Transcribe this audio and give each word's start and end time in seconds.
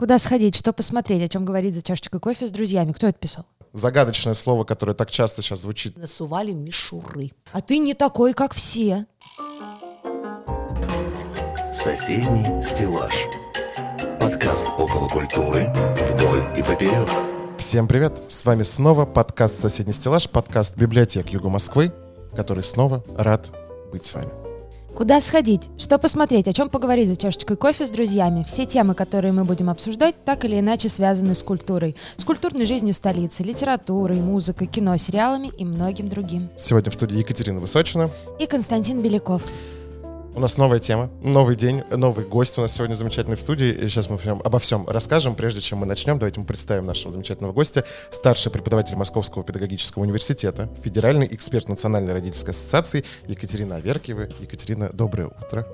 Куда 0.00 0.18
сходить, 0.18 0.56
что 0.56 0.72
посмотреть, 0.72 1.22
о 1.22 1.28
чем 1.28 1.44
говорить 1.44 1.74
за 1.74 1.82
чашечкой 1.82 2.20
кофе 2.20 2.48
с 2.48 2.50
друзьями. 2.50 2.92
Кто 2.92 3.06
это 3.06 3.18
писал? 3.18 3.44
Загадочное 3.74 4.32
слово, 4.32 4.64
которое 4.64 4.94
так 4.94 5.10
часто 5.10 5.42
сейчас 5.42 5.60
звучит. 5.60 5.94
Насували 5.98 6.52
мишуры. 6.52 7.32
А 7.52 7.60
ты 7.60 7.76
не 7.76 7.92
такой, 7.92 8.32
как 8.32 8.54
все. 8.54 9.04
Соседний 11.70 12.62
стеллаж. 12.62 13.14
Подкаст 14.18 14.64
около 14.78 15.06
культуры 15.10 15.66
вдоль 16.14 16.50
и 16.56 16.62
поперек. 16.62 17.10
Всем 17.58 17.86
привет! 17.86 18.22
С 18.30 18.46
вами 18.46 18.62
снова 18.62 19.04
подкаст 19.04 19.60
«Соседний 19.60 19.92
стеллаж», 19.92 20.30
подкаст 20.30 20.78
библиотек 20.78 21.28
Юга 21.28 21.50
Москвы, 21.50 21.92
который 22.34 22.64
снова 22.64 23.04
рад 23.18 23.50
быть 23.92 24.06
с 24.06 24.14
вами. 24.14 24.49
Куда 24.94 25.20
сходить, 25.20 25.70
что 25.78 25.98
посмотреть, 25.98 26.48
о 26.48 26.52
чем 26.52 26.68
поговорить 26.68 27.08
за 27.08 27.16
чашечкой 27.16 27.56
кофе 27.56 27.86
с 27.86 27.90
друзьями. 27.90 28.44
Все 28.46 28.66
темы, 28.66 28.94
которые 28.94 29.32
мы 29.32 29.44
будем 29.44 29.70
обсуждать, 29.70 30.14
так 30.24 30.44
или 30.44 30.58
иначе 30.58 30.88
связаны 30.88 31.34
с 31.34 31.42
культурой. 31.42 31.96
С 32.16 32.24
культурной 32.24 32.66
жизнью 32.66 32.92
столицы, 32.94 33.42
литературой, 33.42 34.20
музыкой, 34.20 34.66
кино, 34.66 34.96
сериалами 34.96 35.50
и 35.56 35.64
многим 35.64 36.08
другим. 36.08 36.50
Сегодня 36.56 36.90
в 36.90 36.94
студии 36.94 37.18
Екатерина 37.18 37.60
Высочина. 37.60 38.10
И 38.38 38.46
Константин 38.46 39.00
Беляков. 39.00 39.42
У 40.32 40.38
нас 40.38 40.56
новая 40.56 40.78
тема, 40.78 41.10
новый 41.22 41.56
день, 41.56 41.82
новый 41.90 42.24
гость 42.24 42.56
у 42.56 42.62
нас 42.62 42.72
сегодня 42.72 42.94
замечательный 42.94 43.36
в 43.36 43.40
студии. 43.40 43.68
И 43.68 43.88
сейчас 43.88 44.08
мы 44.08 44.16
всем, 44.16 44.40
обо 44.44 44.60
всем 44.60 44.86
расскажем. 44.86 45.34
Прежде 45.34 45.60
чем 45.60 45.78
мы 45.78 45.86
начнем, 45.86 46.18
давайте 46.18 46.38
мы 46.38 46.46
представим 46.46 46.86
нашего 46.86 47.10
замечательного 47.10 47.52
гостя. 47.52 47.84
Старший 48.10 48.52
преподаватель 48.52 48.94
Московского 48.94 49.42
педагогического 49.42 50.04
университета, 50.04 50.68
федеральный 50.84 51.26
эксперт 51.26 51.68
Национальной 51.68 52.12
родительской 52.12 52.52
ассоциации 52.52 53.04
Екатерина 53.26 53.76
Аверкиева. 53.76 54.28
Екатерина, 54.40 54.90
доброе 54.92 55.26
утро. 55.26 55.66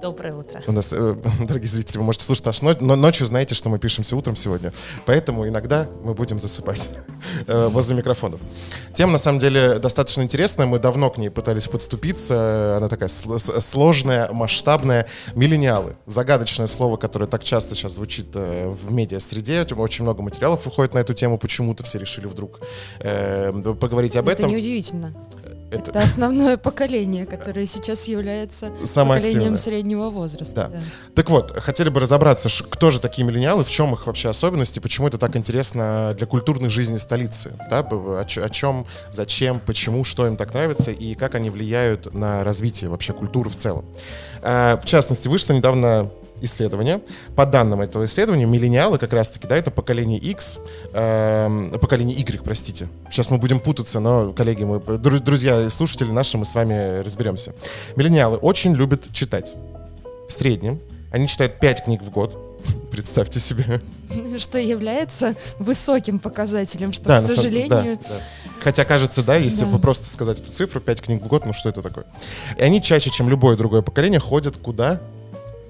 Доброе 0.00 0.34
утро. 0.34 0.62
У 0.66 0.72
нас, 0.72 0.92
э, 0.92 1.16
дорогие 1.46 1.68
зрители, 1.68 1.98
вы 1.98 2.04
можете 2.04 2.24
слушать 2.24 2.46
аж 2.46 2.62
но, 2.62 2.74
но 2.80 2.94
ночью 2.94 3.26
знаете, 3.26 3.54
что 3.56 3.68
мы 3.68 3.78
пишемся 3.78 4.14
утром 4.14 4.36
сегодня. 4.36 4.72
Поэтому 5.06 5.46
иногда 5.48 5.88
мы 6.04 6.14
будем 6.14 6.38
засыпать 6.38 6.88
э, 7.48 7.68
возле 7.68 7.96
микрофонов. 7.96 8.40
Тема, 8.94 9.12
на 9.12 9.18
самом 9.18 9.40
деле, 9.40 9.78
достаточно 9.78 10.22
интересная. 10.22 10.66
Мы 10.66 10.78
давно 10.78 11.10
к 11.10 11.18
ней 11.18 11.30
пытались 11.30 11.66
подступиться. 11.66 12.76
Она 12.76 12.88
такая 12.88 13.08
сложная, 13.08 14.30
масштабная. 14.32 15.06
Миллениалы. 15.34 15.96
Загадочное 16.06 16.68
слово, 16.68 16.96
которое 16.96 17.26
так 17.26 17.42
часто 17.42 17.74
сейчас 17.74 17.94
звучит 17.94 18.28
э, 18.34 18.68
в 18.68 18.92
медиа-среде. 18.92 19.66
Очень 19.76 20.04
много 20.04 20.22
материалов 20.22 20.64
выходит 20.64 20.94
на 20.94 20.98
эту 20.98 21.12
тему. 21.12 21.38
Почему-то 21.38 21.82
все 21.82 21.98
решили 21.98 22.26
вдруг 22.26 22.60
э, 23.00 23.52
поговорить 23.80 24.14
об 24.14 24.28
Это 24.28 24.42
этом. 24.42 24.46
Это 24.46 24.54
неудивительно. 24.54 25.14
Это... 25.70 25.90
это 25.90 26.00
основное 26.00 26.56
поколение, 26.56 27.26
которое 27.26 27.66
сейчас 27.66 28.08
является 28.08 28.72
Самое 28.84 29.20
поколением 29.20 29.54
активное. 29.54 29.56
среднего 29.56 30.10
возраста. 30.10 30.54
Да. 30.54 30.68
Да. 30.68 30.80
Так 31.14 31.30
вот, 31.30 31.56
хотели 31.58 31.88
бы 31.88 32.00
разобраться, 32.00 32.48
кто 32.70 32.90
же 32.90 33.00
такие 33.00 33.26
миллениалы, 33.26 33.64
в 33.64 33.70
чем 33.70 33.92
их 33.94 34.06
вообще 34.06 34.30
особенности, 34.30 34.78
почему 34.78 35.08
это 35.08 35.18
так 35.18 35.36
интересно 35.36 36.14
для 36.16 36.26
культурной 36.26 36.70
жизни 36.70 36.96
столицы, 36.96 37.52
да, 37.70 37.80
о, 37.80 38.20
о 38.20 38.48
чем, 38.50 38.86
зачем, 39.10 39.60
почему, 39.60 40.04
что 40.04 40.26
им 40.26 40.36
так 40.36 40.54
нравится 40.54 40.90
и 40.90 41.14
как 41.14 41.34
они 41.34 41.50
влияют 41.50 42.14
на 42.14 42.44
развитие 42.44 42.90
вообще 42.90 43.12
культуры 43.12 43.50
в 43.50 43.56
целом. 43.56 43.84
В 44.40 44.82
частности, 44.84 45.28
вышло 45.28 45.52
недавно 45.52 46.10
исследования. 46.40 47.00
По 47.36 47.46
данным 47.46 47.80
этого 47.80 48.04
исследования, 48.04 48.46
миллениалы 48.46 48.98
как 48.98 49.12
раз-таки, 49.12 49.46
да, 49.46 49.56
это 49.56 49.70
поколение 49.70 50.18
X, 50.18 50.58
э, 50.92 51.78
поколение 51.80 52.16
Y, 52.16 52.42
простите. 52.42 52.88
Сейчас 53.10 53.30
мы 53.30 53.38
будем 53.38 53.60
путаться, 53.60 54.00
но, 54.00 54.32
коллеги, 54.32 54.64
мы, 54.64 54.80
друзья 54.98 55.62
и 55.62 55.68
слушатели 55.68 56.10
наши, 56.10 56.38
мы 56.38 56.44
с 56.44 56.54
вами 56.54 57.00
разберемся. 57.00 57.54
Миллениалы 57.96 58.36
очень 58.36 58.74
любят 58.74 59.12
читать. 59.12 59.56
В 60.28 60.32
среднем 60.32 60.80
они 61.10 61.26
читают 61.26 61.58
5 61.58 61.84
книг 61.84 62.02
в 62.02 62.10
год. 62.10 62.38
Представьте 62.90 63.40
себе. 63.40 63.80
Что 64.38 64.58
является 64.58 65.36
высоким 65.58 66.18
показателем, 66.18 66.92
что, 66.92 67.06
да, 67.06 67.18
к 67.18 67.26
сожалению... 67.26 67.98
Да, 68.02 68.08
да. 68.08 68.20
Хотя, 68.60 68.84
кажется, 68.84 69.22
да, 69.22 69.36
если 69.36 69.64
да. 69.64 69.78
просто 69.78 70.06
сказать 70.06 70.40
эту 70.40 70.52
цифру, 70.52 70.80
5 70.80 71.00
книг 71.02 71.22
в 71.22 71.26
год, 71.26 71.46
ну 71.46 71.52
что 71.52 71.68
это 71.68 71.82
такое? 71.82 72.04
И 72.58 72.62
они 72.62 72.82
чаще, 72.82 73.10
чем 73.10 73.28
любое 73.28 73.56
другое 73.56 73.82
поколение, 73.82 74.20
ходят 74.20 74.56
куда? 74.56 75.00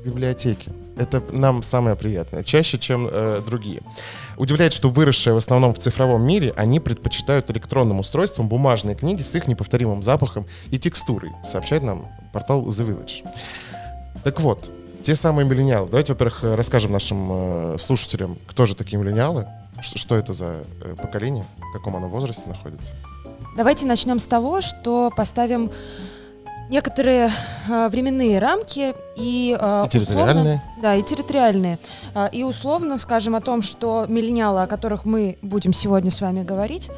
Библиотеки. 0.04 0.70
Это 0.96 1.22
нам 1.32 1.62
самое 1.62 1.96
приятное, 1.96 2.42
чаще, 2.42 2.78
чем 2.78 3.08
э, 3.10 3.40
другие. 3.44 3.82
Удивляет, 4.36 4.72
что 4.72 4.88
выросшие 4.88 5.34
в 5.34 5.36
основном 5.36 5.72
в 5.74 5.78
цифровом 5.78 6.22
мире, 6.22 6.52
они 6.56 6.80
предпочитают 6.80 7.50
электронным 7.50 8.00
устройствам 8.00 8.48
бумажные 8.48 8.96
книги 8.96 9.22
с 9.22 9.34
их 9.34 9.46
неповторимым 9.46 10.02
запахом 10.02 10.46
и 10.70 10.78
текстурой, 10.78 11.30
сообщает 11.44 11.82
нам 11.82 12.08
портал 12.32 12.66
The 12.66 12.86
Village. 12.86 13.24
Так 14.24 14.40
вот, 14.40 14.70
те 15.02 15.14
самые 15.14 15.46
миллениалы. 15.46 15.88
Давайте, 15.88 16.12
во-первых, 16.12 16.40
расскажем 16.42 16.92
нашим 16.92 17.28
э, 17.30 17.76
слушателям, 17.78 18.36
кто 18.46 18.66
же 18.66 18.74
такие 18.74 18.98
миллениалы, 18.98 19.46
что, 19.80 19.98
что 19.98 20.16
это 20.16 20.34
за 20.34 20.64
э, 20.82 20.94
поколение, 21.00 21.46
в 21.58 21.72
каком 21.72 21.96
оно 21.96 22.08
возрасте 22.08 22.48
находится. 22.48 22.92
Давайте 23.56 23.86
начнем 23.86 24.18
с 24.18 24.26
того, 24.26 24.60
что 24.60 25.10
поставим 25.16 25.70
некоторые 26.68 27.30
э, 27.68 27.88
временные 27.88 28.38
рамки 28.38 28.94
и, 29.16 29.56
э, 29.58 29.84
и 29.86 29.88
территориальные. 29.88 30.56
Условно, 30.56 30.62
да, 30.82 30.94
и 30.94 31.02
территориальные. 31.02 31.78
Э, 32.14 32.28
и 32.32 32.44
условно 32.44 32.98
скажем 32.98 33.34
о 33.34 33.40
том, 33.40 33.62
что 33.62 34.06
миллениалы, 34.08 34.62
о 34.62 34.66
которых 34.66 35.04
мы 35.04 35.38
будем 35.42 35.72
сегодня 35.72 36.10
с 36.10 36.20
вами 36.20 36.42
говорить, 36.42 36.90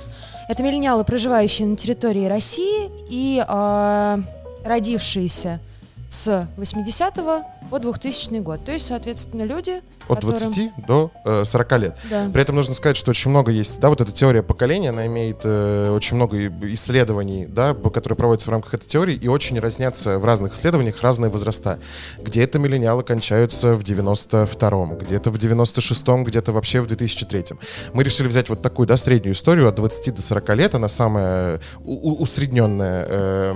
это 0.48 0.62
миллениалы, 0.62 1.04
проживающие 1.04 1.68
на 1.68 1.76
территории 1.76 2.26
России 2.26 2.90
и 3.08 3.44
э, 3.46 4.18
родившиеся 4.64 5.60
с 6.08 6.48
80 6.56 7.14
по 7.70 7.78
2000 7.78 8.40
год. 8.40 8.64
То 8.64 8.72
есть, 8.72 8.86
соответственно, 8.86 9.44
люди... 9.44 9.80
От 10.08 10.16
которым... 10.16 10.52
20 10.52 10.86
до 10.88 11.12
э, 11.24 11.44
40 11.44 11.78
лет. 11.78 11.96
Да. 12.10 12.28
При 12.32 12.42
этом 12.42 12.56
нужно 12.56 12.74
сказать, 12.74 12.96
что 12.96 13.10
очень 13.10 13.30
много 13.30 13.52
есть, 13.52 13.78
да, 13.78 13.88
вот 13.88 14.00
эта 14.00 14.10
теория 14.10 14.42
поколения, 14.42 14.88
она 14.88 15.06
имеет 15.06 15.42
э, 15.44 15.90
очень 15.90 16.16
много 16.16 16.48
исследований, 16.74 17.46
да, 17.46 17.74
которые 17.74 18.16
проводятся 18.16 18.50
в 18.50 18.52
рамках 18.52 18.74
этой 18.74 18.88
теории, 18.88 19.14
и 19.14 19.28
очень 19.28 19.58
разнятся 19.60 20.18
в 20.18 20.24
разных 20.24 20.54
исследованиях 20.54 21.00
разные 21.00 21.30
возраста. 21.30 21.78
Где-то 22.18 22.58
миллениалы 22.58 23.04
кончаются 23.04 23.76
в 23.76 23.82
92-м, 23.82 24.98
где-то 24.98 25.30
в 25.30 25.36
96-м, 25.36 26.24
где-то 26.24 26.52
вообще 26.52 26.80
в 26.80 26.86
2003-м. 26.86 27.58
Мы 27.94 28.02
решили 28.02 28.26
взять 28.26 28.48
вот 28.48 28.62
такую, 28.62 28.88
да, 28.88 28.96
среднюю 28.96 29.34
историю 29.34 29.68
от 29.68 29.76
20 29.76 30.16
до 30.16 30.22
40 30.22 30.56
лет, 30.56 30.74
она 30.74 30.88
самая 30.88 31.60
усредненная 31.84 33.06
э, 33.08 33.54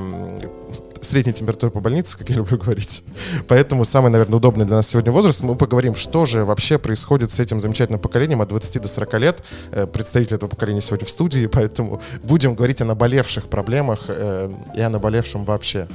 средняя 1.04 1.34
температура 1.34 1.70
по 1.70 1.81
больнице, 1.81 2.16
как 2.19 2.28
я 2.31 2.37
люблю 2.37 2.59
говорить. 2.59 3.03
Поэтому 3.48 3.84
самый, 3.84 4.10
наверное, 4.10 4.37
удобный 4.37 4.65
для 4.65 4.76
нас 4.76 4.88
сегодня 4.88 5.12
возраст. 5.12 5.42
Мы 5.42 5.54
поговорим, 5.54 5.94
что 5.94 6.26
же 6.26 6.44
вообще 6.44 6.78
происходит 6.78 7.32
с 7.32 7.41
этим 7.41 7.60
замечательным 7.60 8.00
поколением 8.00 8.42
от 8.42 8.48
20 8.48 8.82
до 8.82 8.88
40 8.88 9.15
лет. 9.20 9.44
Э, 9.70 9.87
представитель 9.87 10.37
этого 10.37 10.48
поколения 10.48 10.81
сегодня 10.81 11.06
в 11.06 11.10
студии, 11.10 11.47
поэтому 11.47 12.03
будем 12.22 12.54
говорить 12.54 12.81
о 12.81 12.84
наболевших 12.84 13.47
проблемах 13.47 14.04
э, 14.09 14.50
и 14.76 14.81
о 14.81 14.88
наболевшем 14.88 15.44
вообще. 15.44 15.88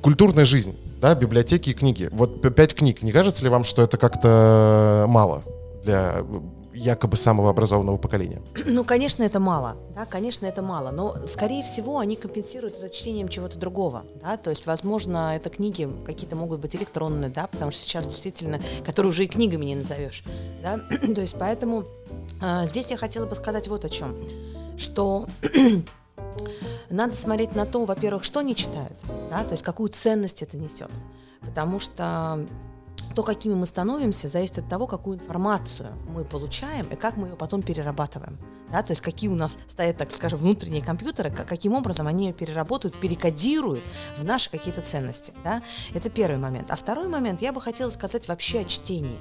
Культурная 0.00 0.44
жизнь, 0.44 0.76
да, 1.00 1.14
библиотеки 1.14 1.70
и 1.70 1.74
книги. 1.74 2.08
Вот 2.12 2.42
пять 2.54 2.74
книг. 2.74 3.02
Не 3.02 3.12
кажется 3.12 3.42
ли 3.42 3.48
вам, 3.48 3.64
что 3.64 3.82
это 3.82 3.96
как-то 3.96 5.06
мало 5.08 5.42
для 5.82 6.24
якобы 6.74 7.16
самого 7.16 7.50
образованного 7.50 7.96
поколения? 7.96 8.42
Ну, 8.66 8.84
конечно, 8.84 9.22
это 9.22 9.38
мало, 9.40 9.76
да, 9.94 10.04
конечно, 10.04 10.46
это 10.46 10.62
мало, 10.62 10.90
но, 10.90 11.14
скорее 11.28 11.62
всего, 11.62 11.98
они 11.98 12.16
компенсируют 12.16 12.76
это 12.76 12.90
чтением 12.90 13.28
чего-то 13.28 13.58
другого, 13.58 14.04
да, 14.20 14.36
то 14.36 14.50
есть, 14.50 14.66
возможно, 14.66 15.36
это 15.36 15.48
книги 15.48 15.88
какие-то 16.04 16.34
могут 16.34 16.60
быть 16.60 16.74
электронные, 16.74 17.30
да, 17.30 17.46
потому 17.46 17.70
что 17.70 17.80
сейчас 17.80 18.06
действительно, 18.06 18.60
которые 18.84 19.10
уже 19.10 19.24
и 19.24 19.28
книгами 19.28 19.64
не 19.64 19.76
назовешь, 19.76 20.24
да, 20.62 20.78
то 21.14 21.20
есть, 21.20 21.36
поэтому 21.38 21.84
э, 22.42 22.66
здесь 22.66 22.90
я 22.90 22.96
хотела 22.96 23.26
бы 23.26 23.34
сказать 23.36 23.68
вот 23.68 23.84
о 23.84 23.88
чем, 23.88 24.16
что 24.76 25.28
надо 26.90 27.16
смотреть 27.16 27.54
на 27.54 27.66
то, 27.66 27.84
во-первых, 27.84 28.24
что 28.24 28.40
они 28.40 28.56
читают, 28.56 28.98
да, 29.30 29.44
то 29.44 29.52
есть 29.52 29.62
какую 29.62 29.90
ценность 29.90 30.42
это 30.42 30.56
несет, 30.56 30.90
потому 31.40 31.78
что 31.78 32.44
то, 33.14 33.22
какими 33.22 33.54
мы 33.54 33.66
становимся, 33.66 34.28
зависит 34.28 34.58
от 34.58 34.68
того, 34.68 34.86
какую 34.86 35.18
информацию 35.18 35.92
мы 36.08 36.24
получаем 36.24 36.86
и 36.86 36.96
как 36.96 37.16
мы 37.16 37.28
ее 37.28 37.36
потом 37.36 37.62
перерабатываем. 37.62 38.38
Да, 38.70 38.82
то 38.82 38.92
есть 38.92 39.02
какие 39.02 39.30
у 39.30 39.36
нас 39.36 39.56
стоят, 39.68 39.98
так 39.98 40.10
скажем, 40.10 40.40
внутренние 40.40 40.82
компьютеры, 40.82 41.30
каким 41.30 41.74
образом 41.74 42.08
они 42.08 42.26
ее 42.26 42.32
переработают, 42.32 42.98
перекодируют 42.98 43.84
в 44.16 44.24
наши 44.24 44.50
какие-то 44.50 44.80
ценности. 44.80 45.32
Да? 45.44 45.62
Это 45.92 46.10
первый 46.10 46.38
момент. 46.38 46.70
А 46.70 46.76
второй 46.76 47.06
момент, 47.06 47.40
я 47.40 47.52
бы 47.52 47.60
хотела 47.60 47.90
сказать 47.90 48.26
вообще 48.26 48.60
о 48.60 48.64
чтении. 48.64 49.20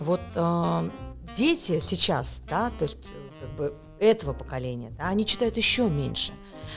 Вот 0.00 0.22
э, 0.34 0.90
дети 1.36 1.78
сейчас, 1.80 2.42
да, 2.48 2.70
то 2.70 2.84
есть 2.84 3.12
как 3.40 3.56
бы 3.56 3.74
этого 4.00 4.32
поколения, 4.32 4.90
да, 4.90 5.08
они 5.08 5.24
читают 5.26 5.56
еще 5.56 5.88
меньше. 5.88 6.32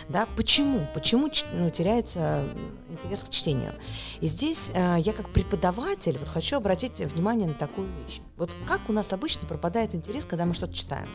Да? 0.09 0.27
Почему? 0.35 0.87
Почему 0.93 1.29
ну, 1.53 1.69
теряется 1.69 2.47
интерес 2.89 3.23
к 3.23 3.29
чтению? 3.29 3.75
И 4.21 4.27
здесь 4.27 4.71
э, 4.73 4.97
я 4.99 5.13
как 5.13 5.31
преподаватель 5.31 6.17
вот 6.17 6.27
хочу 6.27 6.57
обратить 6.57 6.99
внимание 6.99 7.47
на 7.47 7.53
такую 7.53 7.89
вещь. 8.03 8.19
Вот 8.35 8.51
как 8.67 8.89
у 8.89 8.93
нас 8.93 9.13
обычно 9.13 9.47
пропадает 9.47 9.95
интерес, 9.95 10.25
когда 10.25 10.45
мы 10.45 10.53
что-то 10.53 10.73
читаем? 10.73 11.09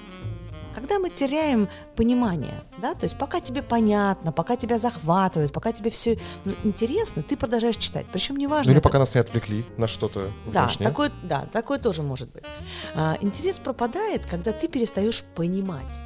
Когда 0.75 0.99
мы 0.99 1.11
теряем 1.11 1.69
понимание, 1.97 2.65
да, 2.81 2.95
то 2.95 3.05
есть 3.05 3.19
пока 3.19 3.41
тебе 3.41 3.63
понятно, 3.63 4.33
пока 4.33 4.57
тебя 4.57 4.79
захватывает, 4.79 5.53
пока 5.53 5.73
тебе 5.73 5.91
все 5.91 6.19
ну, 6.45 6.55
интересно, 6.65 7.23
ты 7.23 7.37
продолжаешь 7.37 7.77
читать. 7.77 8.07
Причем 8.13 8.37
неважно. 8.37 8.67
Ну 8.67 8.71
или 8.73 8.79
это- 8.79 8.89
пока 8.89 8.99
нас 8.99 9.15
не 9.15 9.21
отвлекли 9.21 9.67
на 9.77 9.87
что-то 9.87 10.33
да, 10.53 10.65
внешнее. 10.65 10.89
такое, 10.89 11.13
да, 11.23 11.47
такое 11.53 11.79
тоже 11.79 12.03
может 12.03 12.33
быть. 12.33 12.45
А, 12.95 13.17
интерес 13.21 13.59
пропадает, 13.59 14.27
когда 14.27 14.53
ты 14.53 14.69
перестаешь 14.69 15.25
понимать. 15.35 16.01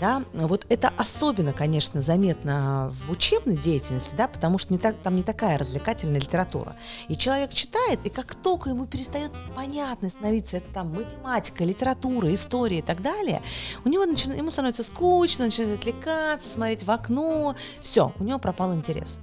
Да, 0.00 0.22
вот 0.32 0.64
это 0.70 0.88
особенно, 0.96 1.52
конечно, 1.52 2.00
заметно 2.00 2.90
в 3.06 3.10
учебной 3.10 3.58
деятельности, 3.58 4.14
да, 4.16 4.28
потому 4.28 4.56
что 4.56 4.72
не 4.72 4.78
так, 4.78 4.96
там 5.02 5.14
не 5.14 5.22
такая 5.22 5.58
развлекательная 5.58 6.18
литература. 6.20 6.74
И 7.08 7.16
человек 7.16 7.52
читает, 7.52 8.00
и 8.04 8.08
как 8.08 8.34
только 8.34 8.70
ему 8.70 8.86
перестает 8.86 9.30
понятно 9.54 10.08
становиться, 10.08 10.56
это 10.56 10.70
там 10.70 10.94
математика, 10.94 11.64
литература, 11.64 12.32
история 12.32 12.78
и 12.78 12.82
так 12.82 13.02
далее, 13.02 13.42
у 13.84 13.90
него 13.90 14.06
начина- 14.06 14.32
ему 14.32 14.50
становится 14.50 14.82
скучно, 14.82 15.44
начинает 15.44 15.80
отвлекаться, 15.80 16.48
смотреть 16.48 16.82
в 16.82 16.90
окно, 16.90 17.54
все, 17.82 18.14
у 18.18 18.24
него 18.24 18.38
пропал 18.38 18.74
интерес. 18.74 19.20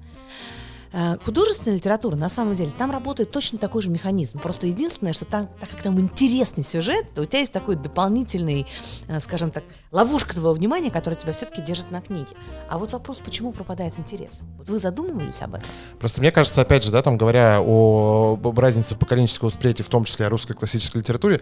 Художественная 1.26 1.78
литература, 1.78 2.16
на 2.16 2.30
самом 2.30 2.54
деле, 2.54 2.72
там 2.78 2.92
работает 2.92 3.32
точно 3.32 3.58
такой 3.58 3.82
же 3.82 3.90
механизм. 3.90 4.40
Просто 4.40 4.68
единственное, 4.68 5.14
что 5.14 5.26
там, 5.26 5.50
так 5.60 5.70
как 5.70 5.82
там 5.82 6.00
интересный 6.00 6.64
сюжет, 6.64 7.06
то 7.14 7.22
у 7.22 7.26
тебя 7.26 7.40
есть 7.40 7.52
такой 7.52 7.76
дополнительный, 7.76 8.66
э, 9.08 9.20
скажем 9.20 9.52
так, 9.52 9.64
ловушка 9.92 10.34
твоего 10.34 10.54
внимания, 10.54 10.90
которая 10.90 11.20
тебя 11.20 11.34
все-таки 11.34 11.62
держит 11.62 11.92
на 11.92 12.02
книге. 12.02 12.28
А 12.70 12.78
вот 12.78 12.94
вопрос, 12.94 13.18
почему 13.24 13.52
пропадает 13.52 13.98
интерес? 13.98 14.42
Вот 14.58 14.70
вы 14.70 14.80
задумывались 14.80 15.42
об 15.42 15.56
этом? 15.56 15.68
Просто 16.00 16.22
мне 16.22 16.32
кажется, 16.32 16.62
опять 16.62 16.84
же, 16.84 16.92
да, 16.92 17.02
там 17.02 17.18
говоря 17.18 17.62
о 17.62 18.40
разнице 18.56 18.96
поколенческого 18.96 19.48
восприятия, 19.48 19.84
в 19.84 19.90
том 19.90 20.04
числе 20.04 20.28
о 20.28 20.30
русской 20.30 20.54
классической 20.54 20.98
литературе, 20.98 21.42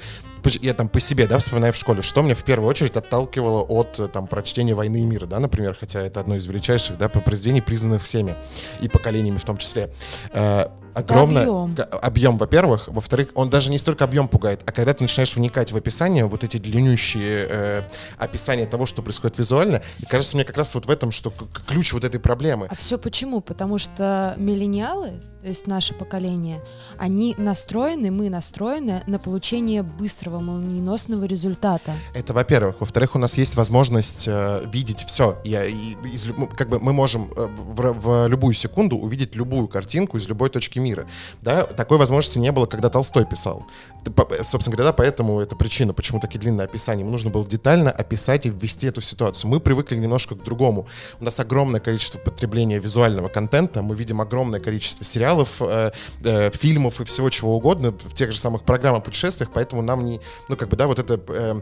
я 0.62 0.74
там 0.74 0.90
по 0.90 1.00
себе, 1.00 1.28
да, 1.28 1.40
вспоминаю 1.40 1.74
в 1.74 1.78
школе, 1.78 2.02
что 2.02 2.22
меня 2.22 2.36
в 2.36 2.44
первую 2.44 2.70
очередь 2.70 2.96
отталкивало 2.96 3.62
от 3.62 4.00
э, 4.00 4.08
там 4.08 4.28
прочтения 4.28 4.76
«Войны 4.76 5.02
и 5.02 5.06
мира», 5.06 5.26
да, 5.26 5.40
например, 5.40 5.76
хотя 5.80 6.02
это 6.02 6.20
одно 6.20 6.36
из 6.36 6.46
величайших, 6.46 6.98
да, 6.98 7.10
произведений, 7.10 7.62
признанных 7.62 8.04
всеми 8.04 8.36
и 8.82 8.90
поколениями 8.90 9.35
в 9.40 9.46
том 9.46 9.58
числе. 9.58 9.92
Э, 10.34 10.68
огромное 10.96 11.44
объем. 11.44 11.76
объем, 12.02 12.38
во-первых, 12.38 12.88
во-вторых, 12.88 13.30
он 13.36 13.50
даже 13.50 13.70
не 13.70 13.78
столько 13.78 14.06
объем 14.06 14.28
пугает, 14.28 14.62
а 14.66 14.72
когда 14.72 14.94
ты 14.94 15.04
начинаешь 15.04 15.36
вникать 15.36 15.72
в 15.72 15.76
описание, 15.76 16.26
вот 16.26 16.44
эти 16.44 16.58
длиннющие 16.58 17.48
э, 17.50 17.82
описания 18.18 18.66
того, 18.66 18.86
что 18.86 19.02
происходит 19.02 19.38
визуально, 19.38 19.82
и 20.00 20.06
кажется 20.06 20.38
мне 20.38 20.46
как 20.46 20.58
раз 20.58 20.74
вот 20.74 20.86
в 20.86 20.90
этом, 20.90 21.12
что 21.12 21.32
ключ 21.68 21.94
вот 21.94 22.04
этой 22.04 22.20
проблемы. 22.20 22.68
А 22.70 22.76
все 22.76 22.98
почему? 22.98 23.42
Потому 23.42 23.78
что 23.78 24.34
миллениалы, 24.38 25.22
то 25.46 25.50
есть 25.50 25.68
наше 25.68 25.94
поколение, 25.94 26.60
они 26.98 27.36
настроены, 27.38 28.10
мы 28.10 28.32
настроены 28.32 29.04
на 29.06 29.20
получение 29.20 29.84
быстрого, 29.84 30.40
молниеносного 30.40 31.26
результата. 31.26 31.94
Это, 32.16 32.34
во-первых. 32.34 32.78
Во-вторых, 32.80 33.14
у 33.14 33.20
нас 33.20 33.38
есть 33.38 33.54
возможность 33.56 34.28
э, 34.28 34.64
видеть 34.74 35.04
все. 35.06 35.38
Я, 35.44 35.64
и, 35.64 35.94
из 36.04 36.26
лю- 36.26 36.48
как 36.48 36.70
бы 36.70 36.80
мы 36.80 36.94
можем 36.94 37.30
э, 37.38 37.46
в, 37.46 37.94
в 37.94 38.28
любую 38.28 38.56
секунду 38.56 38.98
увидеть 38.98 39.36
любую 39.36 39.68
картинку 39.68 40.18
из 40.18 40.28
любой 40.28 40.50
точки 40.50 40.80
мира. 40.80 41.06
Да? 41.44 41.64
Такой 41.64 42.00
возможности 42.00 42.40
не 42.40 42.52
было, 42.52 42.66
когда 42.66 42.90
Толстой 42.90 43.28
писал. 43.28 43.68
Э, 44.04 44.44
Собственно 44.44 44.76
говоря, 44.76 44.90
да, 44.90 44.94
поэтому 44.94 45.42
это 45.42 45.56
причина, 45.56 45.94
почему 45.94 46.20
такие 46.20 46.40
длинные 46.40 46.66
описания. 46.66 47.02
Ему 47.02 47.12
нужно 47.12 47.30
было 47.30 47.46
детально 47.46 47.92
описать 47.92 48.48
и 48.48 48.50
ввести 48.50 48.88
эту 48.88 49.02
ситуацию. 49.02 49.52
Мы 49.52 49.60
привыкли 49.60 49.96
немножко 49.96 50.34
к 50.34 50.44
другому. 50.44 50.88
У 51.20 51.24
нас 51.24 51.40
огромное 51.40 51.80
количество 51.80 52.18
потребления 52.18 52.80
визуального 52.80 53.28
контента. 53.28 53.84
Мы 53.84 53.94
видим 53.94 54.22
огромное 54.22 54.60
количество 54.60 55.06
сериалов, 55.06 55.35
э, 55.44 55.92
э, 56.24 56.52
фильмов 56.52 57.02
и 57.02 57.06
всего 57.06 57.30
чего 57.30 57.56
угодно 57.56 57.92
в 57.92 58.14
тех 58.14 58.32
же 58.32 58.40
самых 58.40 58.64
программах, 58.64 59.04
путешествиях, 59.04 59.50
поэтому 59.54 59.82
нам 59.82 60.06
не, 60.06 60.22
ну 60.50 60.56
как 60.56 60.70
бы, 60.70 60.78
да, 60.78 60.88
вот 60.88 61.00
это 61.00 61.20
э, 61.28 61.62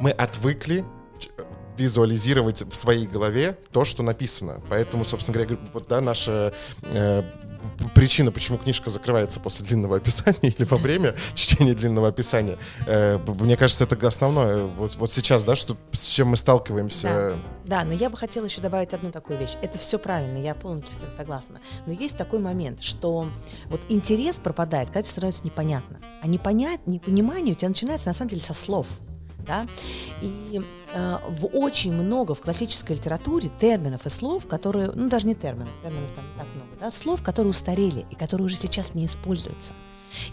мы 0.00 0.10
отвыкли 0.10 0.84
визуализировать 1.78 2.62
в 2.62 2.74
своей 2.74 3.06
голове 3.06 3.58
то, 3.72 3.84
что 3.84 4.02
написано. 4.02 4.60
Поэтому, 4.68 5.04
собственно 5.04 5.38
говоря, 5.38 5.58
вот 5.72 5.88
да, 5.88 6.00
наша 6.00 6.52
э, 6.82 7.22
причина, 7.94 8.30
почему 8.32 8.58
книжка 8.58 8.90
закрывается 8.90 9.40
после 9.40 9.66
длинного 9.66 9.96
описания 9.96 10.38
или 10.42 10.64
во 10.64 10.76
время 10.76 11.14
чтения 11.34 11.74
длинного 11.74 12.08
описания, 12.08 12.58
э, 12.86 13.18
мне 13.18 13.56
кажется, 13.56 13.84
это 13.84 14.06
основное. 14.06 14.64
Вот, 14.64 14.96
вот 14.96 15.12
сейчас, 15.12 15.44
да, 15.44 15.56
что, 15.56 15.76
с 15.92 16.06
чем 16.06 16.28
мы 16.28 16.36
сталкиваемся. 16.36 17.36
Да, 17.64 17.84
но 17.84 17.92
я 17.92 18.08
бы 18.10 18.16
хотела 18.16 18.46
еще 18.46 18.60
добавить 18.60 18.94
одну 18.94 19.10
такую 19.10 19.38
вещь. 19.38 19.56
Это 19.62 19.78
все 19.78 19.98
правильно, 19.98 20.38
я 20.38 20.54
полностью 20.54 20.94
с 20.94 20.98
этим 20.98 21.12
согласна. 21.16 21.60
Но 21.86 21.92
есть 21.92 22.16
такой 22.16 22.38
момент, 22.38 22.82
что 22.82 23.30
вот 23.66 23.80
интерес 23.88 24.36
пропадает, 24.36 24.90
когда 24.90 25.08
становится 25.08 25.44
непонятно. 25.44 26.00
А 26.22 26.26
непонять, 26.26 26.86
непонимание 26.86 27.54
у 27.54 27.56
тебя 27.56 27.68
начинается 27.68 28.08
на 28.08 28.14
самом 28.14 28.30
деле 28.30 28.42
со 28.42 28.54
слов. 28.54 28.86
Да? 29.48 29.66
И 30.20 30.62
э, 30.92 31.18
в 31.28 31.46
очень 31.46 31.92
много 31.92 32.34
в 32.34 32.40
классической 32.40 32.96
литературе 32.96 33.50
терминов 33.60 34.06
и 34.06 34.10
слов, 34.10 34.46
которые, 34.46 34.92
ну 34.94 35.08
даже 35.08 35.26
не 35.26 35.34
терминов, 35.34 35.72
терминов 35.82 36.10
там 36.12 36.30
не 36.30 36.38
так 36.38 36.46
много, 36.54 36.70
да, 36.78 36.90
слов, 36.90 37.22
которые 37.22 37.50
устарели 37.50 38.06
и 38.10 38.14
которые 38.14 38.44
уже 38.44 38.56
сейчас 38.56 38.94
не 38.94 39.06
используются. 39.06 39.72